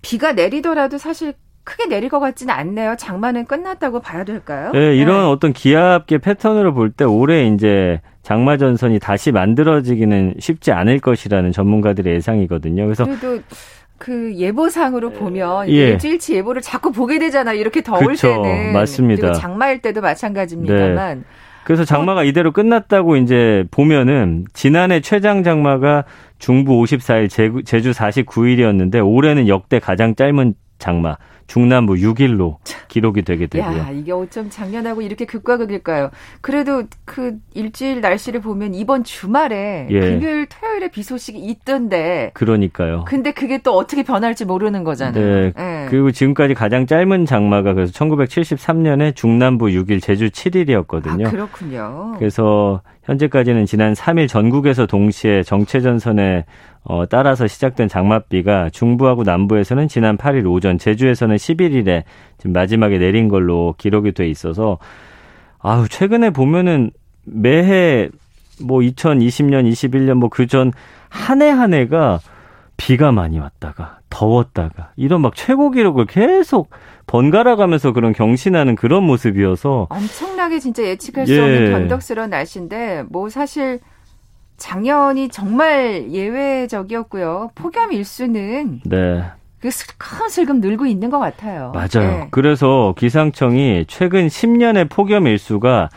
비가 0.00 0.32
내리더라도 0.32 0.96
사실 0.96 1.34
크게 1.70 1.86
내릴 1.88 2.08
것 2.08 2.18
같지는 2.18 2.52
않네요. 2.52 2.96
장마는 2.98 3.44
끝났다고 3.44 4.00
봐야 4.00 4.24
될까요? 4.24 4.72
네, 4.72 4.96
이런 4.96 5.18
네. 5.18 5.24
어떤 5.26 5.52
기압계 5.52 6.18
패턴으로 6.18 6.74
볼 6.74 6.90
때 6.90 7.04
올해 7.04 7.46
이제 7.46 8.00
장마 8.24 8.56
전선이 8.56 8.98
다시 8.98 9.30
만들어지기는 9.30 10.34
쉽지 10.40 10.72
않을 10.72 10.98
것이라는 10.98 11.52
전문가들의 11.52 12.12
예상이거든요. 12.16 12.84
그래서 12.84 13.04
그래도 13.04 13.40
그 13.98 14.34
예보상으로 14.34 15.10
보면 15.10 15.68
예. 15.68 15.90
일주일치 15.90 16.34
예보를 16.34 16.60
자꾸 16.60 16.90
보게 16.90 17.18
되잖아요. 17.20 17.58
이렇게 17.58 17.82
더울 17.82 18.08
그쵸, 18.08 18.42
때는 18.42 18.72
맞습니다. 18.72 19.32
장마일 19.34 19.80
때도 19.80 20.00
마찬가지입니다만. 20.00 21.18
네. 21.18 21.24
그래서 21.62 21.84
장마가 21.84 22.24
이대로 22.24 22.50
끝났다고 22.50 23.16
이제 23.16 23.64
보면은 23.70 24.46
지난해 24.54 25.00
최장 25.00 25.44
장마가 25.44 26.04
중부 26.38 26.72
54일, 26.82 27.64
제주 27.64 27.92
49일이었는데 27.92 29.06
올해는 29.06 29.46
역대 29.46 29.78
가장 29.78 30.16
짧은 30.16 30.54
장마. 30.80 31.16
중남부 31.46 31.94
6일로 31.94 32.58
기록이 32.86 33.22
되게 33.22 33.48
되고요. 33.48 33.78
야, 33.78 33.90
이게 33.90 34.12
어쩜 34.12 34.50
작년하고 34.50 35.02
이렇게 35.02 35.24
극과 35.24 35.56
극일까요? 35.56 36.10
그래도 36.40 36.84
그 37.04 37.38
일주일 37.54 38.00
날씨를 38.00 38.40
보면 38.40 38.72
이번 38.72 39.02
주말에 39.02 39.88
예. 39.90 40.00
금요일, 40.00 40.46
토요일에 40.46 40.92
비 40.92 41.02
소식이 41.02 41.40
있던데. 41.40 42.30
그러니까요. 42.34 43.04
근데 43.04 43.32
그게 43.32 43.58
또 43.58 43.76
어떻게 43.76 44.04
변할지 44.04 44.44
모르는 44.44 44.84
거잖아요. 44.84 45.24
네. 45.24 45.52
네. 45.56 45.86
그리고 45.90 46.12
지금까지 46.12 46.54
가장 46.54 46.86
짧은 46.86 47.26
장마가 47.26 47.74
그래서 47.74 47.92
1973년에 47.94 49.16
중남부 49.16 49.66
6일, 49.66 50.00
제주 50.00 50.28
7일이었거든요. 50.28 51.26
아, 51.26 51.30
그렇군요. 51.30 52.14
그래서 52.16 52.80
현재까지는 53.10 53.66
지난 53.66 53.92
3일 53.92 54.28
전국에서 54.28 54.86
동시에 54.86 55.42
정체전선에 55.42 56.44
어, 56.84 57.04
따라서 57.08 57.46
시작된 57.48 57.88
장맛비가 57.88 58.70
중부하고 58.70 59.24
남부에서는 59.24 59.88
지난 59.88 60.16
8일 60.16 60.46
오전, 60.50 60.78
제주에서는 60.78 61.34
11일에 61.36 62.04
지금 62.38 62.52
마지막에 62.52 62.98
내린 62.98 63.28
걸로 63.28 63.74
기록이 63.78 64.12
돼 64.12 64.28
있어서 64.28 64.78
아우 65.58 65.88
최근에 65.88 66.30
보면은 66.30 66.90
매해 67.24 68.08
뭐 68.62 68.78
2020년, 68.80 69.68
21년 69.70 70.14
뭐 70.14 70.28
그 70.28 70.46
전 70.46 70.72
한 71.10 71.42
해 71.42 71.50
한 71.50 71.74
해가 71.74 72.20
비가 72.76 73.10
많이 73.10 73.38
왔다가 73.40 73.98
더웠다가 74.10 74.92
이런 74.96 75.20
막 75.20 75.34
최고 75.34 75.70
기록을 75.72 76.06
계속 76.06 76.70
번갈아 77.10 77.56
가면서 77.56 77.90
그런 77.90 78.12
경신하는 78.12 78.76
그런 78.76 79.02
모습이어서 79.02 79.88
엄청나게 79.90 80.60
진짜 80.60 80.84
예측할 80.84 81.26
수 81.26 81.34
예. 81.34 81.40
없는 81.40 81.72
변덕스러운 81.72 82.30
날씨인데 82.30 83.02
뭐 83.08 83.28
사실 83.28 83.80
작년이 84.58 85.28
정말 85.30 86.06
예외적이었고요. 86.08 87.50
폭염 87.56 87.92
일수는 87.92 88.82
네. 88.84 89.24
그 89.58 89.72
슬금슬금 89.72 90.60
늘고 90.60 90.86
있는 90.86 91.10
것 91.10 91.18
같아요. 91.18 91.72
맞아요. 91.74 92.10
네. 92.10 92.28
그래서 92.30 92.94
기상청이 92.96 93.86
최근 93.88 94.28
10년의 94.28 94.88
폭염 94.88 95.26
일수가 95.26 95.88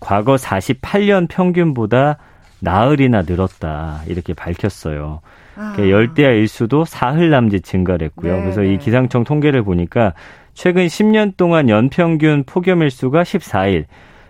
과거 0.00 0.36
48년 0.36 1.28
평균보다 1.28 2.16
나흘이나 2.60 3.22
늘었다 3.26 4.00
이렇게 4.06 4.32
밝혔어요. 4.32 5.20
아. 5.56 5.76
열대야 5.78 6.30
일수도 6.30 6.86
사흘 6.86 7.28
남짓 7.28 7.64
증가를 7.64 8.06
했고요. 8.06 8.36
네, 8.36 8.40
그래서 8.40 8.62
네. 8.62 8.72
이 8.72 8.78
기상청 8.78 9.24
통계를 9.24 9.62
보니까 9.62 10.14
최근 10.54 10.86
10년 10.86 11.36
동안 11.36 11.68
연평균 11.68 12.44
폭염 12.44 12.82
일수가 12.82 13.22
14일, 13.22 13.84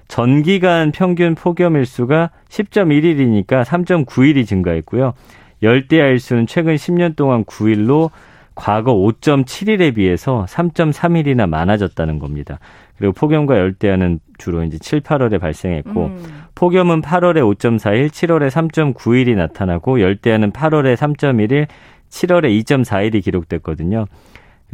전기간 0.09 0.93
평균 0.93 1.35
폭염 1.35 1.77
일수가 1.77 2.31
10.1일이니까 2.49 3.65
3.9일이 3.65 4.47
증가했고요. 4.47 5.15
열대야 5.63 6.07
일수는 6.09 6.47
최근 6.47 6.75
10년 6.75 7.17
동안 7.17 7.45
9일로 7.45 8.11
과거 8.55 8.95
5.7일에 8.95 9.95
비해서 9.95 10.47
3.3일이나 10.49 11.49
많아졌다는 11.49 12.19
겁니다. 12.19 12.59
그리고 12.97 13.13
폭염과 13.13 13.59
열대야는 13.59 14.21
주로 14.39 14.63
이제 14.63 14.79
7, 14.79 15.01
8월에 15.01 15.41
발생했고 15.41 16.07
음. 16.07 16.45
폭염은 16.55 17.03
8월에 17.03 17.39
5.4일, 17.57 18.09
7월에 18.11 18.51
3.9일이 18.51 19.35
나타나고 19.35 20.01
열대야는 20.01 20.53
8월에 20.53 20.97
3.1일, 20.97 21.67
7월에 22.11 22.65
2.4일이 22.65 23.25
기록됐거든요. 23.25 24.07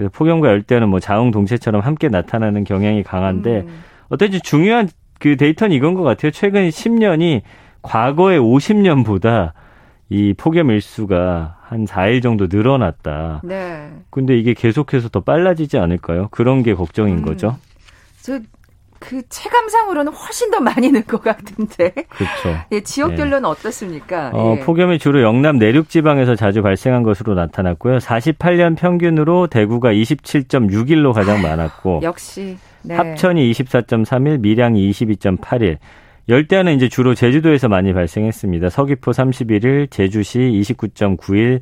그래서 0.00 0.11
폭염과 0.14 0.49
열대야는 0.49 0.88
뭐 0.88 0.99
자웅 0.99 1.30
동체처럼 1.30 1.83
함께 1.83 2.09
나타나는 2.09 2.64
경향이 2.64 3.02
강한데 3.02 3.61
음. 3.61 3.83
어떤지 4.09 4.40
중요한 4.40 4.88
그 5.19 5.37
데이터는 5.37 5.76
이건 5.76 5.92
것 5.92 6.02
같아요. 6.02 6.30
최근 6.30 6.71
10년이 6.71 7.42
과거의 7.83 8.40
50년보다 8.40 9.52
이 10.09 10.35
폭염 10.37 10.71
일수가 10.71 11.59
한 11.61 11.85
4일 11.85 12.23
정도 12.23 12.47
늘어났다. 12.50 13.42
네. 13.45 13.90
근데 14.09 14.38
이게 14.38 14.54
계속해서 14.54 15.11
더 15.11 15.21
빨라지지 15.21 15.76
않을까요? 15.76 16.28
그런 16.30 16.62
게 16.62 16.73
걱정인 16.75 17.19
음. 17.19 17.23
거죠. 17.23 17.59
저, 18.23 18.40
그 19.00 19.23
체감상으로는 19.28 20.12
훨씬 20.12 20.50
더 20.50 20.61
많이 20.61 20.92
는것 20.92 21.23
같은데. 21.23 21.92
그렇죠. 22.11 22.61
예, 22.71 22.80
지역별로는 22.80 23.42
네. 23.42 23.49
어떻습니까? 23.49 24.30
어, 24.33 24.57
예. 24.57 24.61
폭염이 24.61 24.99
주로 24.99 25.23
영남 25.23 25.59
내륙 25.59 25.88
지방에서 25.88 26.37
자주 26.37 26.62
발생한 26.62 27.02
것으로 27.02 27.35
나타났고요. 27.35 27.99
48년 27.99 28.76
평균으로 28.76 29.49
대구가 29.49 29.92
27.6일로 29.92 31.12
가장 31.12 31.42
많았고. 31.42 32.00
역시. 32.02 32.59
네. 32.83 32.95
합천이 32.95 33.50
24.3일, 33.50 34.38
밀양이 34.40 34.88
22.8일. 34.90 35.78
열대야는 36.28 36.76
이제 36.76 36.88
주로 36.88 37.14
제주도에서 37.14 37.69
많이 37.69 37.92
발생했습니다. 37.92 38.69
서귀포 38.69 39.11
31일, 39.11 39.90
제주시 39.90 40.38
29.9일. 40.38 41.61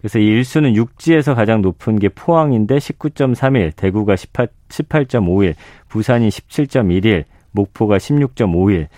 그래서 0.00 0.18
이 0.18 0.26
일수는 0.26 0.76
육지에서 0.76 1.34
가장 1.34 1.60
높은 1.62 1.98
게 1.98 2.08
포항인데 2.08 2.76
19.3일, 2.76 3.76
대구가 3.76 4.16
18, 4.16 4.48
18.5일, 4.68 5.54
부산이 5.88 6.28
17.1일, 6.28 7.24
목포가 7.52 7.98
16.5일. 7.98 8.88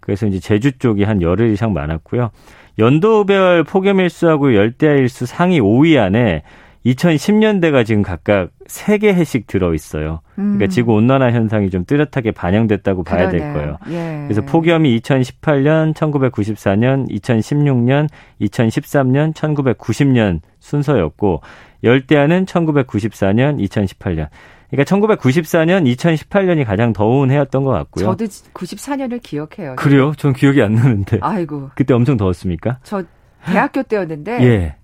그래서 0.00 0.26
이제 0.26 0.38
제주 0.38 0.78
쪽이 0.78 1.04
한 1.04 1.22
열흘 1.22 1.50
이상 1.52 1.72
많았고요. 1.72 2.30
연도별 2.78 3.64
폭염 3.64 4.00
일수하고 4.00 4.54
열대야 4.54 4.94
일수 4.94 5.26
상위 5.26 5.60
5위 5.60 5.98
안에 5.98 6.42
2010년대가 6.86 7.84
지금 7.86 8.02
각각 8.02 8.50
3개 8.68 9.06
해씩 9.06 9.46
들어 9.46 9.72
있어요. 9.74 10.20
그러니까 10.34 10.66
음. 10.66 10.68
지구 10.68 10.92
온난화 10.94 11.32
현상이 11.32 11.70
좀 11.70 11.84
뚜렷하게 11.84 12.32
반영됐다고 12.32 13.04
봐야 13.04 13.30
그러네요. 13.30 13.40
될 13.40 13.52
거예요. 13.54 13.78
예. 13.88 14.24
그래서 14.26 14.42
폭염이 14.42 15.00
2018년, 15.00 15.94
1994년, 15.94 17.08
2016년, 17.10 18.08
2013년, 18.42 19.34
1990년 19.34 20.40
순서였고 20.60 21.40
열대야는 21.82 22.44
1994년, 22.46 23.58
2018년. 23.66 24.28
그러니까 24.70 24.96
1994년, 24.96 25.94
2018년이 25.96 26.64
가장 26.64 26.92
더운 26.92 27.30
해였던 27.30 27.64
것 27.64 27.70
같고요. 27.70 28.06
저도 28.06 28.24
94년을 28.26 29.22
기억해요. 29.22 29.76
그래요? 29.76 30.12
전 30.16 30.32
기억이 30.32 30.60
안 30.62 30.74
나는데. 30.74 31.18
아이고. 31.22 31.70
그때 31.76 31.94
엄청 31.94 32.16
더웠습니까? 32.16 32.78
저 32.82 33.02
대학교 33.44 33.82
때였는데. 33.82 34.42
예. 34.42 34.76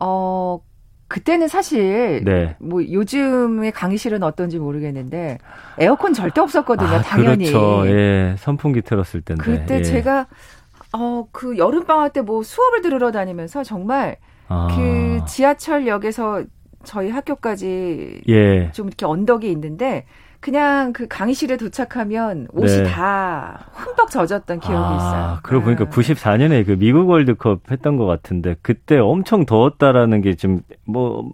어, 0.00 0.60
그때는 1.10 1.48
사실 1.48 2.22
네. 2.24 2.54
뭐 2.60 2.80
요즘의 2.84 3.72
강의실은 3.72 4.22
어떤지 4.22 4.60
모르겠는데 4.60 5.38
에어컨 5.78 6.12
절대 6.14 6.40
없었거든요. 6.40 6.88
아, 6.88 7.02
당연히. 7.02 7.46
그렇죠. 7.50 7.82
예. 7.88 8.36
선풍기 8.38 8.80
틀었을 8.80 9.20
때인데. 9.22 9.44
그때 9.44 9.78
예. 9.78 9.82
제가 9.82 10.26
어 10.92 11.24
그 11.32 11.58
여름 11.58 11.84
방학 11.84 12.12
때 12.12 12.20
뭐 12.22 12.42
수업을 12.44 12.80
들으러 12.82 13.10
다니면서 13.10 13.64
정말 13.64 14.16
아. 14.48 14.68
그 14.74 15.24
지하철역에서 15.26 16.44
저희 16.84 17.10
학교까지 17.10 18.22
예. 18.28 18.70
좀 18.72 18.86
이렇게 18.86 19.04
언덕이 19.04 19.50
있는데 19.50 20.06
그냥 20.40 20.94
그 20.94 21.06
강의실에 21.06 21.58
도착하면 21.58 22.48
옷이 22.52 22.82
네. 22.82 22.84
다 22.84 23.66
흠뻑 23.72 24.10
젖었던 24.10 24.60
기억이 24.60 24.74
아, 24.74 24.96
있어요. 24.96 25.38
그러고 25.42 25.64
보니까 25.66 25.84
네. 25.84 25.90
94년에 25.90 26.66
그 26.66 26.72
미국 26.78 27.08
월드컵 27.10 27.70
했던 27.70 27.96
것 27.96 28.06
같은데 28.06 28.56
그때 28.62 28.98
엄청 28.98 29.44
더웠다라는 29.44 30.22
게좀뭐 30.22 31.32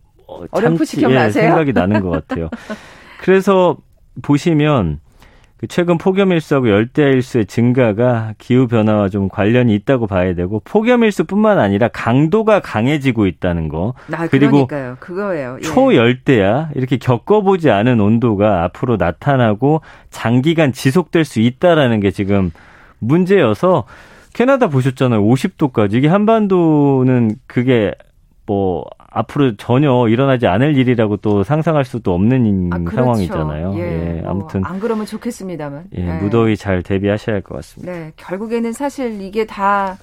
어렴풋이 0.50 0.96
기억나세요? 0.96 1.44
예, 1.44 1.48
생각이 1.48 1.72
나는 1.72 2.00
것 2.00 2.10
같아요. 2.10 2.50
그래서 3.22 3.76
보시면 4.22 4.98
그 4.98 5.05
최근 5.68 5.96
폭염일수하고 5.96 6.68
열대야일수의 6.68 7.46
증가가 7.46 8.34
기후 8.36 8.66
변화와 8.66 9.08
좀 9.08 9.28
관련이 9.28 9.74
있다고 9.74 10.06
봐야 10.06 10.34
되고 10.34 10.60
폭염일수뿐만 10.64 11.58
아니라 11.58 11.88
강도가 11.88 12.60
강해지고 12.60 13.26
있다는 13.26 13.68
거 13.68 13.94
아, 14.12 14.26
그리고 14.28 14.66
그러니까요. 14.66 14.96
그거예요. 15.00 15.56
예. 15.58 15.62
초열대야 15.62 16.70
이렇게 16.74 16.98
겪어보지 16.98 17.70
않은 17.70 18.00
온도가 18.00 18.64
앞으로 18.64 18.96
나타나고 18.96 19.80
장기간 20.10 20.72
지속될 20.72 21.24
수 21.24 21.40
있다라는 21.40 22.00
게 22.00 22.10
지금 22.10 22.50
문제여서 22.98 23.84
캐나다 24.34 24.68
보셨잖아요. 24.68 25.22
50도까지 25.22 25.94
이게 25.94 26.08
한반도는 26.08 27.36
그게 27.46 27.94
뭐 28.46 28.84
앞으로 28.98 29.56
전혀 29.56 30.08
일어나지 30.08 30.46
않을 30.46 30.76
일이라고 30.76 31.16
또 31.18 31.42
상상할 31.42 31.84
수도 31.84 32.14
없는 32.14 32.70
아, 32.72 32.78
그렇죠. 32.78 32.96
상황이잖아요. 32.96 33.74
예, 33.76 34.18
예뭐 34.20 34.30
아무튼 34.30 34.64
안 34.64 34.78
그러면 34.78 35.04
좋겠습니다만. 35.06 35.84
예, 35.96 36.06
예, 36.06 36.12
무더위 36.20 36.56
잘 36.56 36.82
대비하셔야 36.82 37.34
할 37.36 37.42
것 37.42 37.56
같습니다. 37.56 37.92
네, 37.92 38.12
결국에는 38.16 38.72
사실 38.72 39.20
이게 39.20 39.44
다 39.46 39.98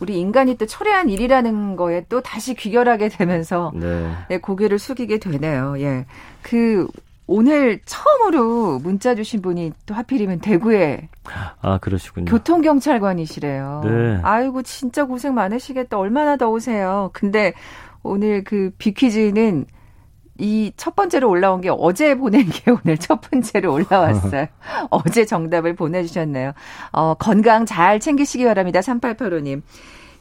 우리 0.00 0.18
인간이 0.20 0.56
또 0.56 0.66
초래한 0.66 1.08
일이라는 1.08 1.76
거에 1.76 2.04
또 2.08 2.20
다시 2.20 2.54
귀결하게 2.54 3.08
되면서 3.08 3.72
네. 3.74 4.10
네, 4.28 4.38
고개를 4.38 4.78
숙이게 4.78 5.18
되네요. 5.18 5.76
예. 5.78 6.04
그 6.42 6.86
오늘 7.26 7.80
처음으로 7.86 8.78
문자 8.80 9.14
주신 9.14 9.40
분이 9.40 9.72
또 9.86 9.94
하필이면 9.94 10.40
대구에 10.40 11.08
아 11.62 11.78
그러시군요. 11.78 12.26
교통 12.26 12.60
경찰관이시래요. 12.60 13.80
네. 13.84 14.20
아이고 14.22 14.62
진짜 14.62 15.04
고생 15.04 15.34
많으시겠다. 15.34 15.98
얼마나 15.98 16.36
더우세요. 16.36 17.10
근데 17.12 17.54
오늘 18.02 18.44
그 18.44 18.70
비퀴즈는 18.78 19.66
이 20.38 20.72
첫 20.76 20.96
번째로 20.96 21.30
올라온 21.30 21.60
게 21.60 21.70
어제 21.70 22.16
보낸 22.16 22.46
게 22.50 22.72
오늘 22.72 22.98
첫 22.98 23.20
번째로 23.20 23.72
올라왔어요. 23.72 24.46
어제 24.90 25.24
정답을 25.24 25.76
보내주셨네요. 25.76 26.52
어, 26.92 27.14
건강 27.14 27.64
잘 27.64 28.00
챙기시기 28.00 28.44
바랍니다. 28.44 28.80
3885님. 28.80 29.62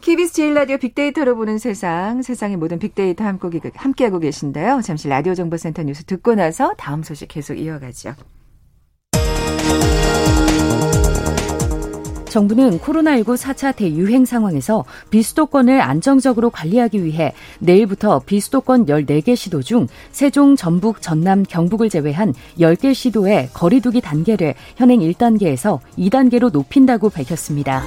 KBS 0.04 0.34
제일 0.34 0.54
라디오 0.54 0.78
빅데이터로 0.78 1.38
보는 1.38 1.58
세상, 1.58 2.22
세상의 2.22 2.58
모든 2.58 2.78
빅데이터 2.78 3.24
함께하고 3.24 4.20
계신데요. 4.20 4.82
잠시 4.84 5.08
라디오 5.08 5.34
정보센터 5.34 5.84
뉴스 5.84 6.04
듣고 6.04 6.36
나서 6.36 6.74
다음 6.78 7.04
소식 7.04 7.30
계속 7.30 7.54
이어가죠. 7.54 8.14
정부는 12.26 12.80
코로나19 12.80 13.38
4차 13.38 13.74
대유행 13.74 14.26
상황에서 14.26 14.84
비수도권을 15.10 15.80
안정적으로 15.80 16.50
관리하기 16.50 17.06
위해 17.06 17.32
내일부터 17.60 18.20
비수도권 18.26 18.88
14개 18.88 19.38
시도 19.38 19.62
중 19.62 19.88
세종, 20.12 20.58
전북, 20.58 21.02
전남, 21.02 21.44
경북을 21.44 21.90
제외한 21.90 22.34
10개 22.60 22.94
시도의 22.94 23.52
거리두기 23.54 24.02
단계를 24.02 24.56
현행 24.76 25.00
1단계에서 25.00 25.80
2단계로 25.98 26.52
높인다고 26.52 27.10
밝혔습니다. 27.10 27.84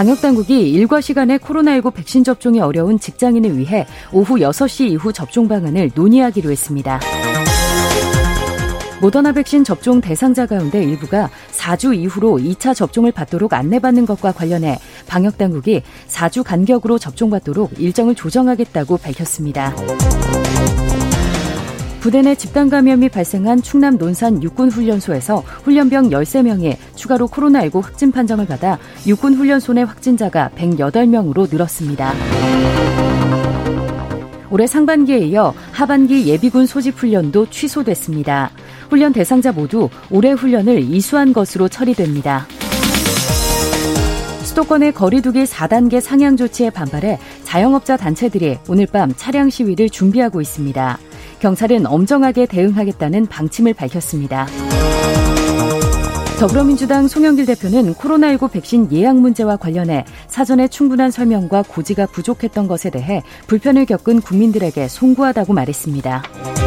방역당국이 0.00 0.70
일과 0.70 1.02
시간에 1.02 1.36
코로나19 1.36 1.92
백신 1.92 2.24
접종이 2.24 2.58
어려운 2.58 2.98
직장인을 2.98 3.58
위해 3.58 3.86
오후 4.14 4.36
6시 4.36 4.88
이후 4.88 5.12
접종 5.12 5.46
방안을 5.46 5.90
논의하기로 5.94 6.50
했습니다. 6.50 6.98
모더나 9.02 9.32
백신 9.32 9.62
접종 9.62 10.00
대상자 10.00 10.46
가운데 10.46 10.82
일부가 10.82 11.28
4주 11.52 11.94
이후로 11.94 12.38
2차 12.38 12.74
접종을 12.74 13.12
받도록 13.12 13.52
안내받는 13.52 14.06
것과 14.06 14.32
관련해 14.32 14.78
방역당국이 15.06 15.82
4주 16.08 16.44
간격으로 16.44 16.98
접종받도록 16.98 17.78
일정을 17.78 18.14
조정하겠다고 18.14 18.96
밝혔습니다. 18.96 19.74
부대 22.00 22.22
내 22.22 22.34
집단 22.34 22.70
감염이 22.70 23.10
발생한 23.10 23.60
충남 23.60 23.98
논산 23.98 24.42
육군훈련소에서 24.42 25.44
훈련병 25.64 26.08
13명이 26.08 26.76
추가로 26.94 27.28
코로나19 27.28 27.82
확진 27.82 28.10
판정을 28.10 28.46
받아 28.46 28.78
육군훈련소 29.06 29.74
내 29.74 29.82
확진자가 29.82 30.50
108명으로 30.56 31.52
늘었습니다. 31.52 32.14
올해 34.50 34.66
상반기에 34.66 35.18
이어 35.18 35.52
하반기 35.72 36.26
예비군 36.26 36.64
소집 36.64 36.96
훈련도 36.96 37.50
취소됐습니다. 37.50 38.50
훈련 38.88 39.12
대상자 39.12 39.52
모두 39.52 39.90
올해 40.10 40.32
훈련을 40.32 40.80
이수한 40.80 41.34
것으로 41.34 41.68
처리됩니다. 41.68 42.46
수도권의 44.42 44.94
거리두기 44.94 45.44
4단계 45.44 46.00
상향 46.00 46.38
조치에 46.38 46.70
반발해 46.70 47.18
자영업자 47.44 47.98
단체들이 47.98 48.58
오늘 48.68 48.86
밤 48.86 49.12
차량 49.14 49.50
시위를 49.50 49.90
준비하고 49.90 50.40
있습니다. 50.40 50.98
경찰은 51.40 51.86
엄정하게 51.86 52.46
대응하겠다는 52.46 53.26
방침을 53.26 53.74
밝혔습니다. 53.74 54.46
더불어민주당 56.38 57.06
송영길 57.06 57.44
대표는 57.44 57.92
코로나19 57.94 58.50
백신 58.50 58.90
예약 58.92 59.18
문제와 59.18 59.56
관련해 59.56 60.06
사전에 60.26 60.68
충분한 60.68 61.10
설명과 61.10 61.64
고지가 61.68 62.06
부족했던 62.06 62.66
것에 62.66 62.88
대해 62.88 63.22
불편을 63.46 63.84
겪은 63.84 64.22
국민들에게 64.22 64.88
송구하다고 64.88 65.52
말했습니다. 65.52 66.59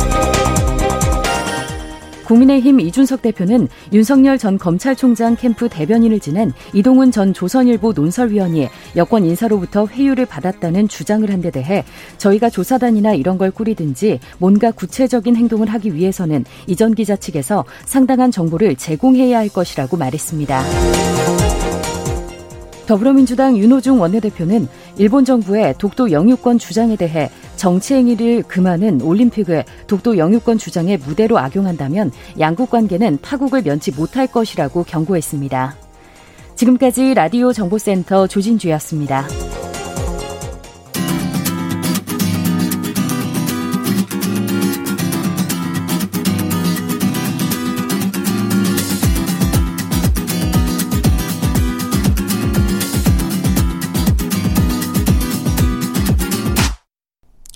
국민의힘 2.26 2.80
이준석 2.80 3.22
대표는 3.22 3.68
윤석열 3.92 4.38
전 4.38 4.58
검찰총장 4.58 5.36
캠프 5.36 5.70
대변인을 5.70 6.20
지낸 6.20 6.52
이동훈 6.74 7.12
전 7.12 7.34
조선일보 7.34 7.94
논설위원이 7.94 8.70
여권 8.96 9.26
인사로부터 9.26 9.86
회유를 9.86 10.26
받았다는 10.26 10.88
주장을 10.88 11.30
한 11.30 11.44
데 11.44 11.52
대해 11.52 11.84
저희가 12.20 12.50
조사단이나 12.50 13.16
이런 13.16 13.38
걸 13.38 13.52
꾸리든지 13.52 14.22
뭔가 14.38 14.72
구체적인 14.72 15.36
행동을 15.36 15.68
하기 15.68 15.94
위해서는 15.94 16.46
이전 16.68 16.96
기자 16.96 17.18
측에서 17.18 17.66
상당한 17.84 18.32
정보를 18.32 18.78
제공해야 18.78 19.40
할 19.40 19.50
것이라고 19.50 19.98
말했습니다. 19.98 20.64
더불어민주당 22.88 23.58
윤호중 23.58 24.00
원내대표는 24.00 24.68
일본 24.98 25.26
정부의 25.26 25.76
독도 25.78 26.12
영유권 26.12 26.60
주장에 26.60 26.96
대해 26.96 27.30
정치 27.64 27.94
행위를 27.94 28.44
금하는 28.44 29.02
올림픽을 29.02 29.64
독도 29.88 30.18
영유권 30.18 30.58
주장의 30.58 30.98
무대로 30.98 31.38
악용한다면 31.38 32.12
양국 32.38 32.70
관계는 32.70 33.20
파국을 33.22 33.62
면치 33.62 33.92
못할 33.92 34.28
것이라고 34.28 34.84
경고했습니다. 34.84 35.74
지금까지 36.56 37.14
라디오 37.14 37.54
정보센터 37.54 38.28
조진주였습니다. 38.28 39.43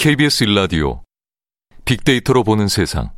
KBS 0.07 0.45
일라디오 0.45 1.01
빅데이터로 1.83 2.45
보는 2.45 2.69
세상. 2.69 3.09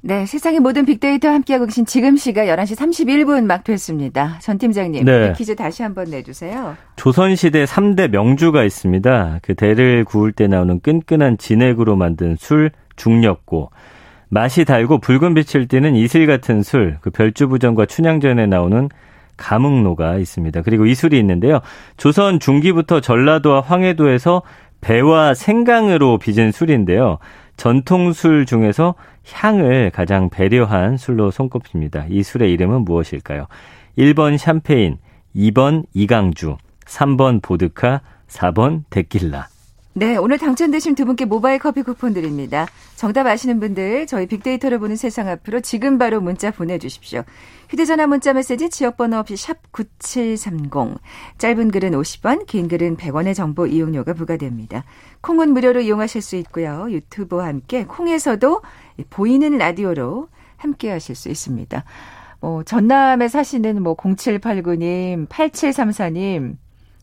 네, 0.00 0.26
세상의 0.26 0.58
모든 0.58 0.84
빅데이터 0.84 1.28
함께하고 1.28 1.66
계신 1.66 1.86
지금 1.86 2.16
시각 2.16 2.46
11시 2.46 2.76
31분 2.76 3.44
막 3.44 3.62
됐습니다. 3.62 4.40
전 4.40 4.58
팀장님, 4.58 5.04
네. 5.04 5.32
퀴즈 5.36 5.54
다시 5.54 5.84
한번 5.84 6.10
내주세요. 6.10 6.76
조선시대 6.96 7.64
3대 7.64 8.08
명주가 8.08 8.64
있습니다. 8.64 9.38
그 9.42 9.54
대를 9.54 10.04
구울 10.04 10.32
때 10.32 10.48
나오는 10.48 10.80
끈끈한 10.80 11.38
진액으로 11.38 11.94
만든 11.94 12.34
술, 12.36 12.72
중력고. 12.96 13.70
맛이 14.30 14.64
달고 14.64 14.98
붉은 14.98 15.34
빛을 15.34 15.68
띠는 15.68 15.94
이슬 15.94 16.26
같은 16.26 16.64
술, 16.64 16.98
그 17.02 17.10
별주부전과 17.10 17.86
춘향전에 17.86 18.46
나오는 18.46 18.88
가묵노가 19.36 20.16
있습니다. 20.16 20.62
그리고 20.62 20.86
이 20.86 20.94
술이 20.94 21.18
있는데요. 21.18 21.60
조선 21.96 22.40
중기부터 22.40 23.00
전라도와 23.00 23.60
황해도에서 23.60 24.42
배와 24.80 25.34
생강으로 25.34 26.18
빚은 26.18 26.52
술인데요. 26.52 27.18
전통술 27.56 28.46
중에서 28.46 28.94
향을 29.30 29.90
가장 29.90 30.30
배려한 30.30 30.96
술로 30.96 31.30
손꼽힙니다. 31.30 32.06
이 32.08 32.22
술의 32.22 32.50
이름은 32.52 32.86
무엇일까요? 32.86 33.46
1번 33.98 34.38
샴페인, 34.38 34.96
2번 35.36 35.84
이강주, 35.92 36.56
3번 36.86 37.42
보드카, 37.42 38.00
4번 38.28 38.84
데킬라. 38.88 39.49
네, 39.92 40.16
오늘 40.16 40.38
당첨되신 40.38 40.94
두 40.94 41.04
분께 41.04 41.24
모바일 41.24 41.58
커피 41.58 41.82
쿠폰 41.82 42.14
드립니다. 42.14 42.68
정답 42.94 43.26
아시는 43.26 43.58
분들 43.58 44.06
저희 44.06 44.26
빅데이터를 44.26 44.78
보는 44.78 44.94
세상 44.94 45.26
앞으로 45.26 45.60
지금 45.60 45.98
바로 45.98 46.20
문자 46.20 46.52
보내주십시오. 46.52 47.24
휴대전화 47.68 48.06
문자 48.06 48.32
메시지 48.32 48.70
지역번호 48.70 49.18
없이 49.18 49.36
샵 49.36 49.72
9730. 49.72 50.70
짧은 51.38 51.72
글은 51.72 51.90
50원, 51.90 52.46
긴 52.46 52.68
글은 52.68 52.98
100원의 52.98 53.34
정보 53.34 53.66
이용료가 53.66 54.14
부과됩니다. 54.14 54.84
콩은 55.22 55.52
무료로 55.52 55.80
이용하실 55.80 56.22
수 56.22 56.36
있고요. 56.36 56.86
유튜브와 56.88 57.48
함께 57.48 57.84
콩에서도 57.84 58.62
보이는 59.10 59.58
라디오로 59.58 60.28
함께 60.56 60.90
하실 60.90 61.16
수 61.16 61.28
있습니다. 61.28 61.82
뭐 62.40 62.62
전남에 62.62 63.26
사시는 63.26 63.82
뭐 63.82 63.96
0789님, 63.96 65.26
8734님, 65.26 66.56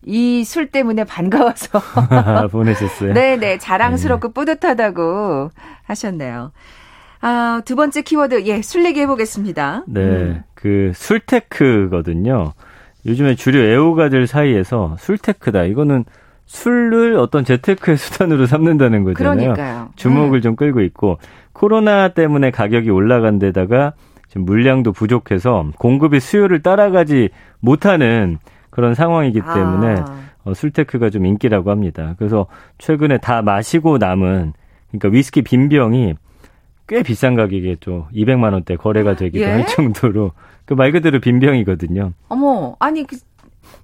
이 0.07 0.43
술 0.45 0.67
때문에 0.67 1.03
반가워서 1.03 1.81
보내셨어요. 2.51 3.13
네네 3.13 3.57
자랑스럽고 3.57 4.29
네. 4.29 4.33
뿌듯하다고 4.33 5.49
하셨네요. 5.83 6.51
아, 7.19 7.61
두 7.65 7.75
번째 7.75 8.03
키워드, 8.03 8.45
예, 8.45 8.61
술 8.61 8.85
얘기 8.85 9.01
해 9.01 9.07
보겠습니다. 9.07 9.83
네, 9.87 10.01
음. 10.01 10.43
그 10.53 10.91
술테크거든요. 10.95 12.53
요즘에 13.05 13.35
주류 13.35 13.59
애호가들 13.59 14.27
사이에서 14.27 14.95
술테크다. 14.99 15.63
이거는 15.63 16.05
술을 16.45 17.17
어떤 17.17 17.43
재테크의 17.43 17.97
수단으로 17.97 18.45
삼는다는 18.45 19.03
거잖아요. 19.03 19.53
그러니까요. 19.53 19.89
주목을 19.95 20.39
음. 20.39 20.41
좀 20.41 20.55
끌고 20.55 20.81
있고 20.81 21.17
코로나 21.53 22.09
때문에 22.09 22.51
가격이 22.51 22.89
올라간 22.89 23.39
데다가 23.39 23.93
지금 24.27 24.45
물량도 24.45 24.91
부족해서 24.91 25.65
공급이 25.77 26.19
수요를 26.19 26.61
따라가지 26.61 27.29
못하는 27.59 28.37
그런 28.69 28.93
상황이기 28.95 29.41
때문에 29.41 29.95
아. 29.99 30.19
어, 30.43 30.53
술테크가 30.53 31.09
좀 31.09 31.25
인기라고 31.25 31.71
합니다. 31.71 32.15
그래서 32.17 32.47
최근에 32.77 33.17
다 33.17 33.41
마시고 33.41 33.97
남은 33.97 34.53
그러니까 34.89 35.09
위스키 35.09 35.41
빈 35.41 35.67
병이 35.69 36.15
꽤 36.87 37.03
비싼 37.03 37.35
가격에 37.35 37.77
좀 37.81 38.05
200만 38.13 38.53
원대 38.53 38.75
거래가 38.77 39.15
되기도 39.15 39.43
예? 39.43 39.51
할 39.51 39.65
정도로 39.67 40.31
그 40.65 40.73
말 40.75 40.91
그대로 40.91 41.19
빈 41.19 41.39
병이거든요. 41.39 42.13
어머, 42.29 42.75
아니 42.79 43.05
그 43.05 43.17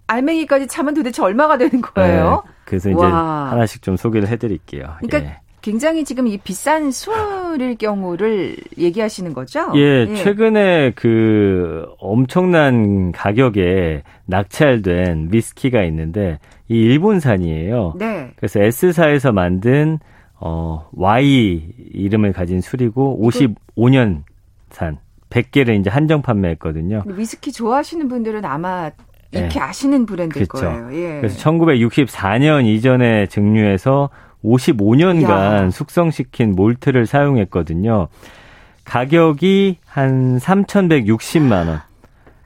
알맹이까지 0.07 0.67
차면 0.67 0.93
도대체 0.93 1.21
얼마가 1.21 1.57
되는 1.57 1.81
거예요? 1.81 2.43
네, 2.45 2.51
그래서 2.65 2.89
이제 2.89 2.99
와. 3.03 3.51
하나씩 3.51 3.81
좀 3.81 3.95
소개를 3.97 4.27
해드릴게요. 4.29 4.95
그러니까 5.01 5.29
예. 5.31 5.37
굉장히 5.63 6.03
지금 6.03 6.27
이 6.27 6.37
비싼 6.37 6.91
술일 6.91 7.77
경우를 7.77 8.57
얘기하시는 8.77 9.33
거죠? 9.33 9.71
예, 9.75 10.05
예, 10.09 10.15
최근에 10.15 10.91
그 10.93 11.85
엄청난 11.99 13.13
가격에 13.13 14.03
낙찰된 14.25 15.29
위스키가 15.31 15.83
있는데 15.83 16.39
이 16.67 16.75
일본산이에요. 16.75 17.93
네. 17.97 18.31
그래서 18.35 18.61
S사에서 18.61 19.31
만든 19.31 19.99
어 20.35 20.89
Y 20.91 21.63
이름을 21.93 22.33
가진 22.33 22.59
술이고 22.59 23.21
55년 23.23 24.23
산 24.69 24.97
100개를 25.29 25.79
이제 25.79 25.89
한정 25.89 26.21
판매했거든요. 26.21 27.03
위스키 27.05 27.53
좋아하시는 27.53 28.09
분들은 28.09 28.43
아마 28.43 28.91
이렇게 29.31 29.59
예. 29.59 29.63
아시는 29.63 30.05
브랜드일 30.05 30.45
그렇죠. 30.45 30.65
거예요. 30.65 30.93
예. 30.93 31.21
그래서 31.21 31.39
1964년 31.49 32.65
이전에 32.65 33.27
증류해서 33.27 34.09
55년간 34.43 35.29
야. 35.29 35.69
숙성시킨 35.69 36.53
몰트를 36.55 37.05
사용했거든요. 37.05 38.07
가격이 38.85 39.77
한 39.85 40.37
3,160만 40.37 41.67
원. 41.67 41.79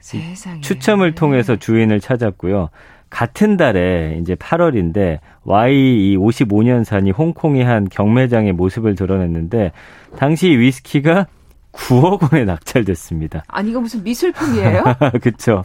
세상에. 0.00 0.60
추첨을 0.60 1.14
통해서 1.14 1.56
주인을 1.56 2.00
찾았고요. 2.00 2.70
같은 3.10 3.56
달에 3.56 4.18
이제 4.20 4.34
8월인데 4.34 5.18
Y 5.44 5.74
이 6.12 6.16
55년산이 6.16 7.16
홍콩의 7.16 7.64
한 7.64 7.88
경매장의 7.88 8.52
모습을 8.52 8.94
드러냈는데 8.94 9.72
당시 10.16 10.48
위스키가 10.48 11.26
9억 11.72 12.32
원에 12.32 12.44
낙찰됐습니다. 12.44 13.44
아니 13.48 13.70
이거 13.70 13.80
무슨 13.80 14.02
미술품이에요? 14.02 14.84
그렇죠. 15.22 15.64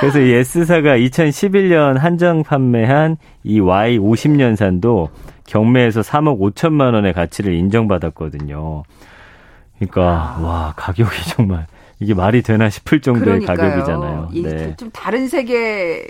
그래서 0.00 0.18
이 0.18 0.32
S사가 0.32 0.96
2011년 0.96 1.98
한정 1.98 2.42
판매한 2.42 3.16
이 3.44 3.60
Y 3.60 3.98
50년산도 3.98 5.08
경매에서 5.56 6.00
3억 6.00 6.40
5천만 6.40 6.94
원의 6.94 7.12
가치를 7.12 7.52
인정받았거든요. 7.52 8.84
그러니까 9.78 10.38
와 10.40 10.72
가격이 10.76 11.10
정말 11.36 11.66
이게 12.00 12.14
말이 12.14 12.42
되나 12.42 12.68
싶을 12.70 13.00
정도의 13.00 13.40
그러니까요. 13.40 13.56
가격이잖아요. 13.70 14.28
네. 14.42 14.74
좀 14.76 14.90
다른 14.92 15.28
세계 15.28 16.04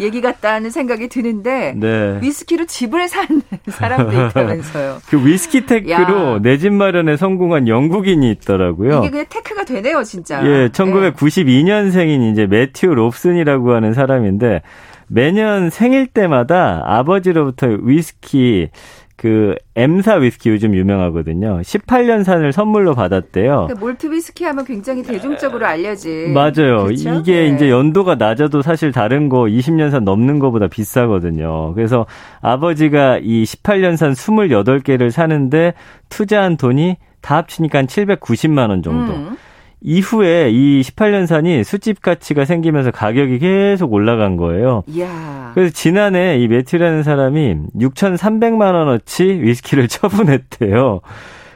얘기 0.00 0.20
같다는 0.20 0.70
생각이 0.70 1.08
드는데 1.08 1.74
네. 1.76 2.18
위스키로 2.22 2.64
집을 2.64 3.08
산 3.08 3.42
사람도 3.68 4.12
있다면서요. 4.28 4.98
그 5.08 5.24
위스키 5.26 5.66
테크로 5.66 6.40
내 6.40 6.56
집 6.58 6.72
마련에 6.72 7.16
성공한 7.16 7.68
영국인이 7.68 8.28
있더라고요. 8.32 8.98
이게 9.00 9.10
그냥 9.10 9.26
테크가 9.28 9.64
되네요, 9.64 10.02
진짜. 10.04 10.44
예, 10.44 10.68
1992년생인 10.68 12.32
이제 12.32 12.46
매튜 12.46 12.86
롭슨이라고 12.86 13.72
하는 13.72 13.92
사람인데 13.94 14.62
매년 15.08 15.70
생일 15.70 16.06
때마다 16.06 16.82
아버지로부터 16.84 17.68
위스키 17.80 18.68
그 19.16 19.54
M사 19.74 20.16
위스키 20.16 20.50
요즘 20.50 20.74
유명하거든요. 20.74 21.60
18년산을 21.62 22.52
선물로 22.52 22.94
받았대요. 22.94 23.66
그러니까 23.66 23.80
몰트 23.80 24.10
위스키 24.10 24.44
하면 24.44 24.64
굉장히 24.66 25.02
대중적으로 25.02 25.64
알려진. 25.64 26.34
맞아요. 26.34 26.84
그렇죠? 26.84 27.14
이게 27.14 27.48
네. 27.48 27.48
이제 27.48 27.70
연도가 27.70 28.16
낮아도 28.16 28.60
사실 28.60 28.92
다른 28.92 29.30
거 29.30 29.44
20년산 29.44 30.04
넘는 30.04 30.38
거보다 30.38 30.68
비싸거든요. 30.68 31.72
그래서 31.74 32.04
아버지가 32.42 33.20
이 33.22 33.44
18년산 33.44 34.12
28개를 34.12 35.10
사는데 35.10 35.72
투자한 36.10 36.58
돈이 36.58 36.96
다 37.22 37.36
합치니까 37.38 37.78
한 37.78 37.86
790만 37.86 38.68
원 38.68 38.82
정도. 38.82 39.14
음. 39.14 39.36
이후에 39.80 40.50
이 40.50 40.80
18년산이 40.80 41.62
수집 41.64 42.00
가치가 42.00 42.44
생기면서 42.44 42.90
가격이 42.90 43.38
계속 43.38 43.92
올라간 43.92 44.36
거예요. 44.36 44.82
이야. 44.88 45.52
그래서 45.54 45.72
지난해 45.72 46.38
이 46.38 46.48
매튜라는 46.48 47.02
사람이 47.02 47.56
6,300만 47.78 48.74
원어치 48.74 49.24
위스키를 49.24 49.88
처분했대요. 49.88 51.00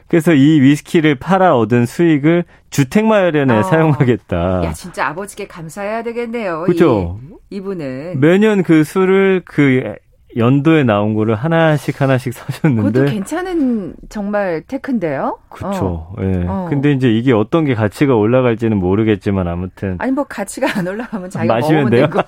그래서 0.08 0.34
이 0.34 0.60
위스키를 0.60 1.14
팔아 1.14 1.56
얻은 1.56 1.86
수익을 1.86 2.44
주택 2.70 3.06
마련에 3.06 3.58
어. 3.58 3.62
사용하겠다. 3.62 4.64
야, 4.64 4.72
진짜 4.72 5.06
아버지께 5.06 5.46
감사해야 5.46 6.02
되겠네요. 6.02 6.64
그죠? 6.66 7.20
이분은 7.50 8.18
매년 8.20 8.62
그 8.62 8.82
술을 8.84 9.42
그 9.44 9.94
연도에 10.36 10.84
나온 10.84 11.14
거를 11.14 11.34
하나씩 11.34 12.00
하나씩 12.00 12.32
사셨는데 12.34 13.00
그것도 13.00 13.12
괜찮은 13.12 13.94
정말 14.08 14.62
테크인데요. 14.66 15.38
그렇죠. 15.48 15.84
어. 15.86 16.14
예. 16.20 16.44
어. 16.46 16.66
근데 16.70 16.92
이제 16.92 17.08
이게 17.10 17.32
어떤 17.32 17.64
게 17.64 17.74
가치가 17.74 18.14
올라갈지는 18.14 18.76
모르겠지만 18.76 19.48
아무튼 19.48 19.96
아니 19.98 20.12
뭐 20.12 20.24
가치가 20.24 20.68
안 20.78 20.86
올라가면 20.86 21.30
자기가 21.30 21.54
마시면 21.54 21.90
돼요. 21.90 22.06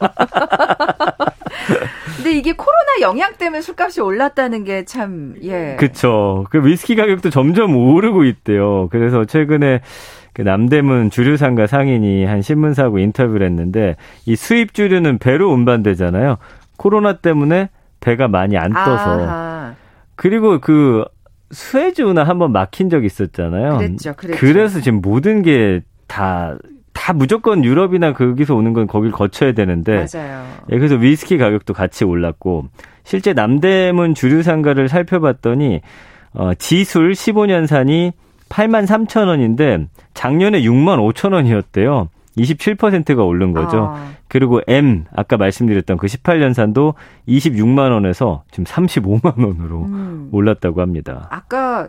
근데 2.17 2.33
이게 2.37 2.53
코로나 2.53 3.01
영향 3.01 3.33
때문에 3.35 3.61
술값이 3.61 4.01
올랐다는 4.01 4.65
게 4.65 4.85
참 4.85 5.35
예. 5.43 5.77
그렇죠. 5.79 6.45
그 6.51 6.65
위스키 6.67 6.97
가격도 6.97 7.31
점점 7.31 7.77
오르고 7.77 8.25
있대요. 8.25 8.89
그래서 8.91 9.25
최근에 9.25 9.81
그 10.33 10.43
남대문 10.43 11.11
주류상가 11.11 11.67
상인이 11.67 12.25
한 12.25 12.43
신문사하고 12.43 12.99
인터뷰를 12.99 13.47
했는데 13.47 13.97
이 14.27 14.35
수입 14.35 14.75
주류는 14.75 15.19
배로 15.19 15.51
운반되잖아요. 15.53 16.39
코로나 16.77 17.19
때문에 17.19 17.69
배가 18.03 18.29
많이 18.29 18.59
안 18.59 18.71
떠서. 18.73 19.23
아하. 19.23 19.75
그리고 20.17 20.61
그 20.61 21.05
수에즈나 21.53 22.25
한번 22.25 22.53
막힌 22.53 22.91
적 22.91 23.05
있었잖아요. 23.05 23.79
그랬죠, 23.79 24.15
그랬죠. 24.15 24.39
그래서 24.41 24.81
지금 24.81 25.01
모든 25.01 25.43
게다다 25.43 26.59
무조건 27.15 27.65
유럽이나 27.65 28.13
거기서 28.13 28.55
오는 28.55 28.73
건 28.75 28.87
거길 28.87 29.11
거쳐야 29.13 29.53
되는데. 29.53 30.07
맞아요. 30.13 30.45
예, 30.71 30.79
그래서 30.79 30.97
위스키 30.97 31.39
가격도 31.39 31.73
같이 31.73 32.05
올랐고 32.05 32.67
실제 33.05 33.33
남대문 33.33 34.15
주류 34.15 34.43
상가를 34.43 34.89
살펴봤더니 34.89 35.81
어, 36.35 36.53
지술 36.55 37.13
15년산이 37.13 38.13
8만 38.49 38.87
3천 38.87 39.29
원인데 39.29 39.87
작년에 40.15 40.63
6만 40.63 40.99
5천 41.13 41.33
원이었대요. 41.33 42.09
27%가 42.37 43.25
오른 43.25 43.53
거죠. 43.53 43.93
아. 43.93 44.13
그리고 44.29 44.61
M 44.67 45.05
아까 45.15 45.37
말씀드렸던 45.37 45.99
그 45.99 46.07
18년산도 46.07 46.95
26만 47.29 47.93
원에서 47.93 48.45
지금 48.51 48.65
35만 48.65 49.39
원으로 49.45 49.85
음. 49.85 50.29
올랐다고 50.33 50.81
합니다. 50.81 51.29
아까 51.31 51.89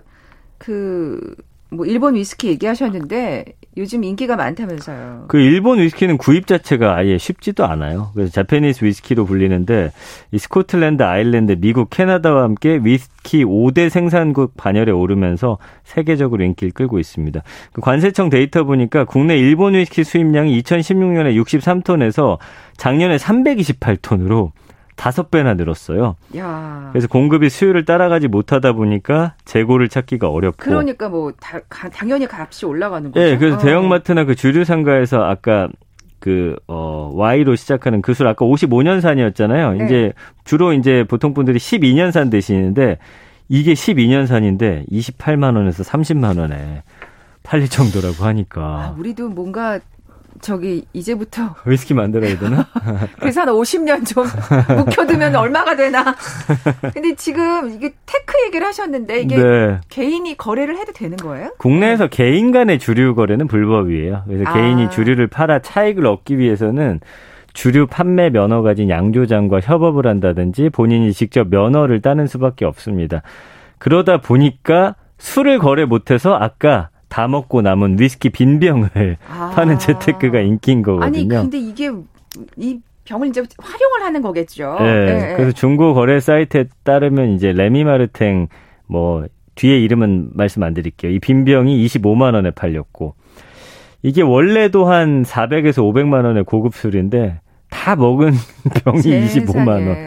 그 0.57 1.35
뭐 1.73 1.85
일본 1.85 2.15
위스키 2.15 2.47
얘기하셨는데 2.49 3.45
요즘 3.77 4.03
인기가 4.03 4.35
많다면서요. 4.35 5.25
그 5.27 5.39
일본 5.39 5.79
위스키는 5.79 6.17
구입 6.17 6.45
자체가 6.45 6.95
아예 6.95 7.17
쉽지도 7.17 7.65
않아요. 7.65 8.11
그래서 8.13 8.31
자페니스 8.31 8.85
위스키로 8.85 9.25
불리는데 9.25 9.91
이 10.31 10.37
스코틀랜드, 10.37 11.01
아일랜드, 11.03 11.55
미국, 11.59 11.89
캐나다와 11.89 12.43
함께 12.43 12.79
위스키 12.83 13.43
5대 13.43 13.89
생산국 13.89 14.55
반열에 14.55 14.91
오르면서 14.91 15.57
세계적으로 15.83 16.43
인기를 16.43 16.71
끌고 16.73 16.99
있습니다. 16.99 17.41
그 17.71 17.81
관세청 17.81 18.29
데이터 18.29 18.63
보니까 18.63 19.05
국내 19.05 19.37
일본 19.37 19.73
위스키 19.73 20.03
수입량이 20.03 20.61
2016년에 20.61 21.41
63톤에서 21.43 22.37
작년에 22.77 23.17
328톤으로 23.17 24.51
다섯 24.95 25.31
배나 25.31 25.53
늘었어요. 25.55 26.15
야. 26.37 26.89
그래서 26.91 27.07
공급이 27.07 27.49
수요를 27.49 27.85
따라가지 27.85 28.27
못하다 28.27 28.73
보니까 28.73 29.35
재고를 29.45 29.89
찾기가 29.89 30.29
어렵고. 30.29 30.57
그러니까 30.63 31.09
뭐 31.09 31.31
다, 31.39 31.59
당연히 31.91 32.27
값이 32.29 32.65
올라가는 32.65 33.11
거죠. 33.11 33.23
네, 33.23 33.37
그래서 33.37 33.57
어. 33.57 33.59
대형마트나 33.59 34.25
그 34.25 34.35
주류 34.35 34.63
상가에서 34.65 35.23
아까 35.23 35.67
그, 36.19 36.55
어, 36.67 37.11
Y로 37.15 37.55
시작하는 37.55 38.01
그 38.01 38.13
술 38.13 38.27
아까 38.27 38.45
55년산이었잖아요. 38.45 39.77
네. 39.77 39.85
이제 39.85 40.13
주로 40.45 40.71
이제 40.73 41.03
보통 41.07 41.33
분들이 41.33 41.57
12년산 41.59 42.31
드시는데 42.31 42.97
이게 43.49 43.73
12년산인데 43.73 44.89
28만 44.89 45.55
원에서 45.57 45.83
30만 45.83 46.39
원에 46.39 46.83
팔릴 47.43 47.67
정도라고 47.67 48.23
하니까. 48.23 48.61
아, 48.61 48.95
우리도 48.97 49.29
뭔가 49.29 49.79
저기 50.41 50.85
이제부터 50.93 51.55
위스키 51.65 51.93
만들어야 51.93 52.37
되나? 52.37 52.67
그래서 53.19 53.41
한 53.41 53.49
50년 53.49 54.05
좀 54.05 54.25
묵혀두면 54.77 55.35
얼마가 55.35 55.75
되나? 55.75 56.15
근데 56.93 57.15
지금 57.15 57.71
이게 57.71 57.93
테크 58.05 58.33
얘기를 58.45 58.65
하셨는데 58.67 59.21
이게 59.21 59.37
네. 59.37 59.79
개인이 59.89 60.35
거래를 60.37 60.77
해도 60.77 60.91
되는 60.93 61.17
거예요? 61.17 61.51
국내에서 61.57 62.07
네. 62.07 62.09
개인 62.09 62.51
간의 62.51 62.79
주류 62.79 63.15
거래는 63.15 63.47
불법이에요. 63.47 64.23
그래서 64.27 64.49
아. 64.49 64.53
개인이 64.53 64.89
주류를 64.89 65.27
팔아 65.27 65.59
차익을 65.59 66.05
얻기 66.05 66.37
위해서는 66.37 66.99
주류 67.53 67.87
판매 67.87 68.29
면허 68.29 68.61
가진 68.61 68.89
양조장과 68.89 69.59
협업을 69.61 70.07
한다든지 70.07 70.69
본인이 70.69 71.13
직접 71.13 71.49
면허를 71.49 72.01
따는 72.01 72.27
수밖에 72.27 72.65
없습니다. 72.65 73.21
그러다 73.77 74.17
보니까 74.17 74.95
술을 75.19 75.59
거래 75.59 75.85
못해서 75.85 76.33
아까 76.35 76.89
다 77.13 77.27
먹고 77.27 77.61
남은 77.61 77.99
위스키 77.99 78.31
빈병을 78.31 79.17
아. 79.29 79.51
파는 79.55 79.77
재테크가 79.77 80.39
인기인 80.39 80.81
거거든요. 80.81 81.05
아니 81.05 81.27
근데 81.27 81.59
이게 81.59 81.91
이 82.57 82.79
병을 83.05 83.27
이제 83.27 83.43
활용을 83.59 84.01
하는 84.01 84.23
거겠죠. 84.23 84.77
네. 84.79 85.05
네. 85.05 85.33
그래서 85.35 85.51
중고 85.51 85.93
거래 85.93 86.19
사이트에 86.19 86.65
따르면 86.83 87.33
이제 87.33 87.53
레미마르탱 87.53 88.47
뭐 88.87 89.27
뒤에 89.53 89.77
이름은 89.81 90.31
말씀 90.33 90.63
안 90.63 90.73
드릴게요. 90.73 91.11
이 91.11 91.19
빈병이 91.19 91.85
25만 91.85 92.33
원에 92.33 92.49
팔렸고 92.49 93.13
이게 94.01 94.23
원래도 94.23 94.85
한 94.85 95.21
400에서 95.21 95.83
500만 95.83 96.25
원의 96.25 96.45
고급 96.45 96.73
술인데 96.73 97.41
다 97.69 97.95
먹은 97.95 98.31
병이 98.83 99.01
25만 99.01 99.67
원. 99.67 99.97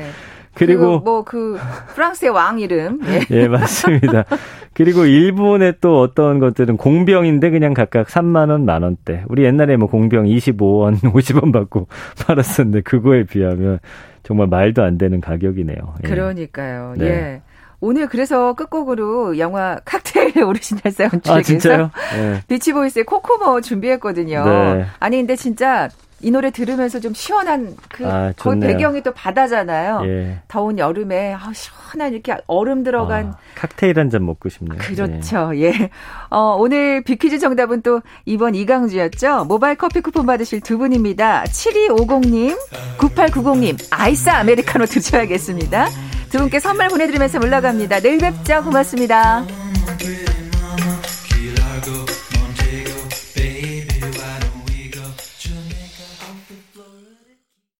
그리고 0.57 1.01
뭐 1.01 1.23
그 1.23 1.59
프랑스의 1.95 2.31
왕 2.31 2.59
이름. 2.59 3.01
예. 3.07 3.21
예, 3.31 3.49
맞습니다. 3.49 4.25
그리고 4.75 5.07
일본의 5.07 5.75
또 5.81 6.01
어떤 6.01 6.39
것들은 6.39 6.77
공병인데 6.77 7.51
그냥 7.51 7.75
각각 7.75 8.09
3만 8.09 8.51
원, 8.51 8.65
만 8.65 8.83
원대. 8.83 9.25
우리 9.29 9.45
옛날에 9.45 9.77
뭐 9.77 9.89
공병 9.89 10.25
25원, 10.27 11.01
50원 11.01 11.53
받고 11.55 11.89
팔았었는데 12.27 12.83
그거에 12.83 13.25
비하면 13.25 13.79
정말 14.23 14.49
말도 14.49 14.83
안 14.83 14.99
되는 14.99 15.21
가격이네요. 15.21 15.77
예. 16.05 16.09
그러니까요. 16.09 16.95
네. 16.97 17.07
예. 17.07 17.43
오늘 17.81 18.09
그래서 18.09 18.55
끝곡으로 18.55 19.39
영화 19.39 19.79
칵테일 19.85 20.43
오리지널 20.45 20.93
사운드트랙에서 20.93 21.85
아, 21.85 22.17
네. 22.17 22.41
비치보이스의 22.49 23.05
코코모 23.05 23.61
준비했거든요. 23.61 24.45
네. 24.45 24.87
아니 24.99 25.19
근데 25.19 25.37
진짜 25.37 25.89
이 26.23 26.31
노래 26.31 26.51
들으면서 26.51 26.99
좀 26.99 27.13
시원한 27.13 27.77
그, 27.91 28.07
아, 28.07 28.33
그 28.37 28.59
배경이 28.59 29.03
또 29.03 29.13
바다잖아요. 29.13 30.01
예. 30.07 30.39
더운 30.49 30.79
여름에 30.79 31.35
아, 31.35 31.53
시원한 31.53 32.13
이렇게 32.15 32.37
얼음 32.47 32.83
들어간 32.85 33.27
아, 33.27 33.37
칵테일 33.55 33.99
한 33.99 34.11
잔 34.11 34.25
먹고 34.25 34.49
싶네요. 34.49 34.79
그렇죠. 34.79 35.51
예. 35.57 35.65
예. 35.67 35.91
어, 36.31 36.57
오늘 36.59 37.03
비퀴즈 37.03 37.39
정답은 37.39 37.83
또 37.83 38.01
이번 38.25 38.55
이강주였죠. 38.55 39.45
모바일 39.45 39.77
커피 39.77 40.01
쿠폰 40.01 40.25
받으실 40.27 40.61
두 40.61 40.79
분입니다. 40.79 41.45
7250님, 41.45 42.57
9890님, 42.99 43.87
아이스 43.91 44.31
아메리카노 44.31 44.87
드셔야겠습니다. 44.87 45.89
두 46.31 46.39
분께 46.39 46.59
선물 46.61 46.89
보내드리면서 46.89 47.39
올라갑니다. 47.39 48.01
내일 48.01 48.19
뵙죠. 48.19 48.63
고맙습니다. 48.65 49.45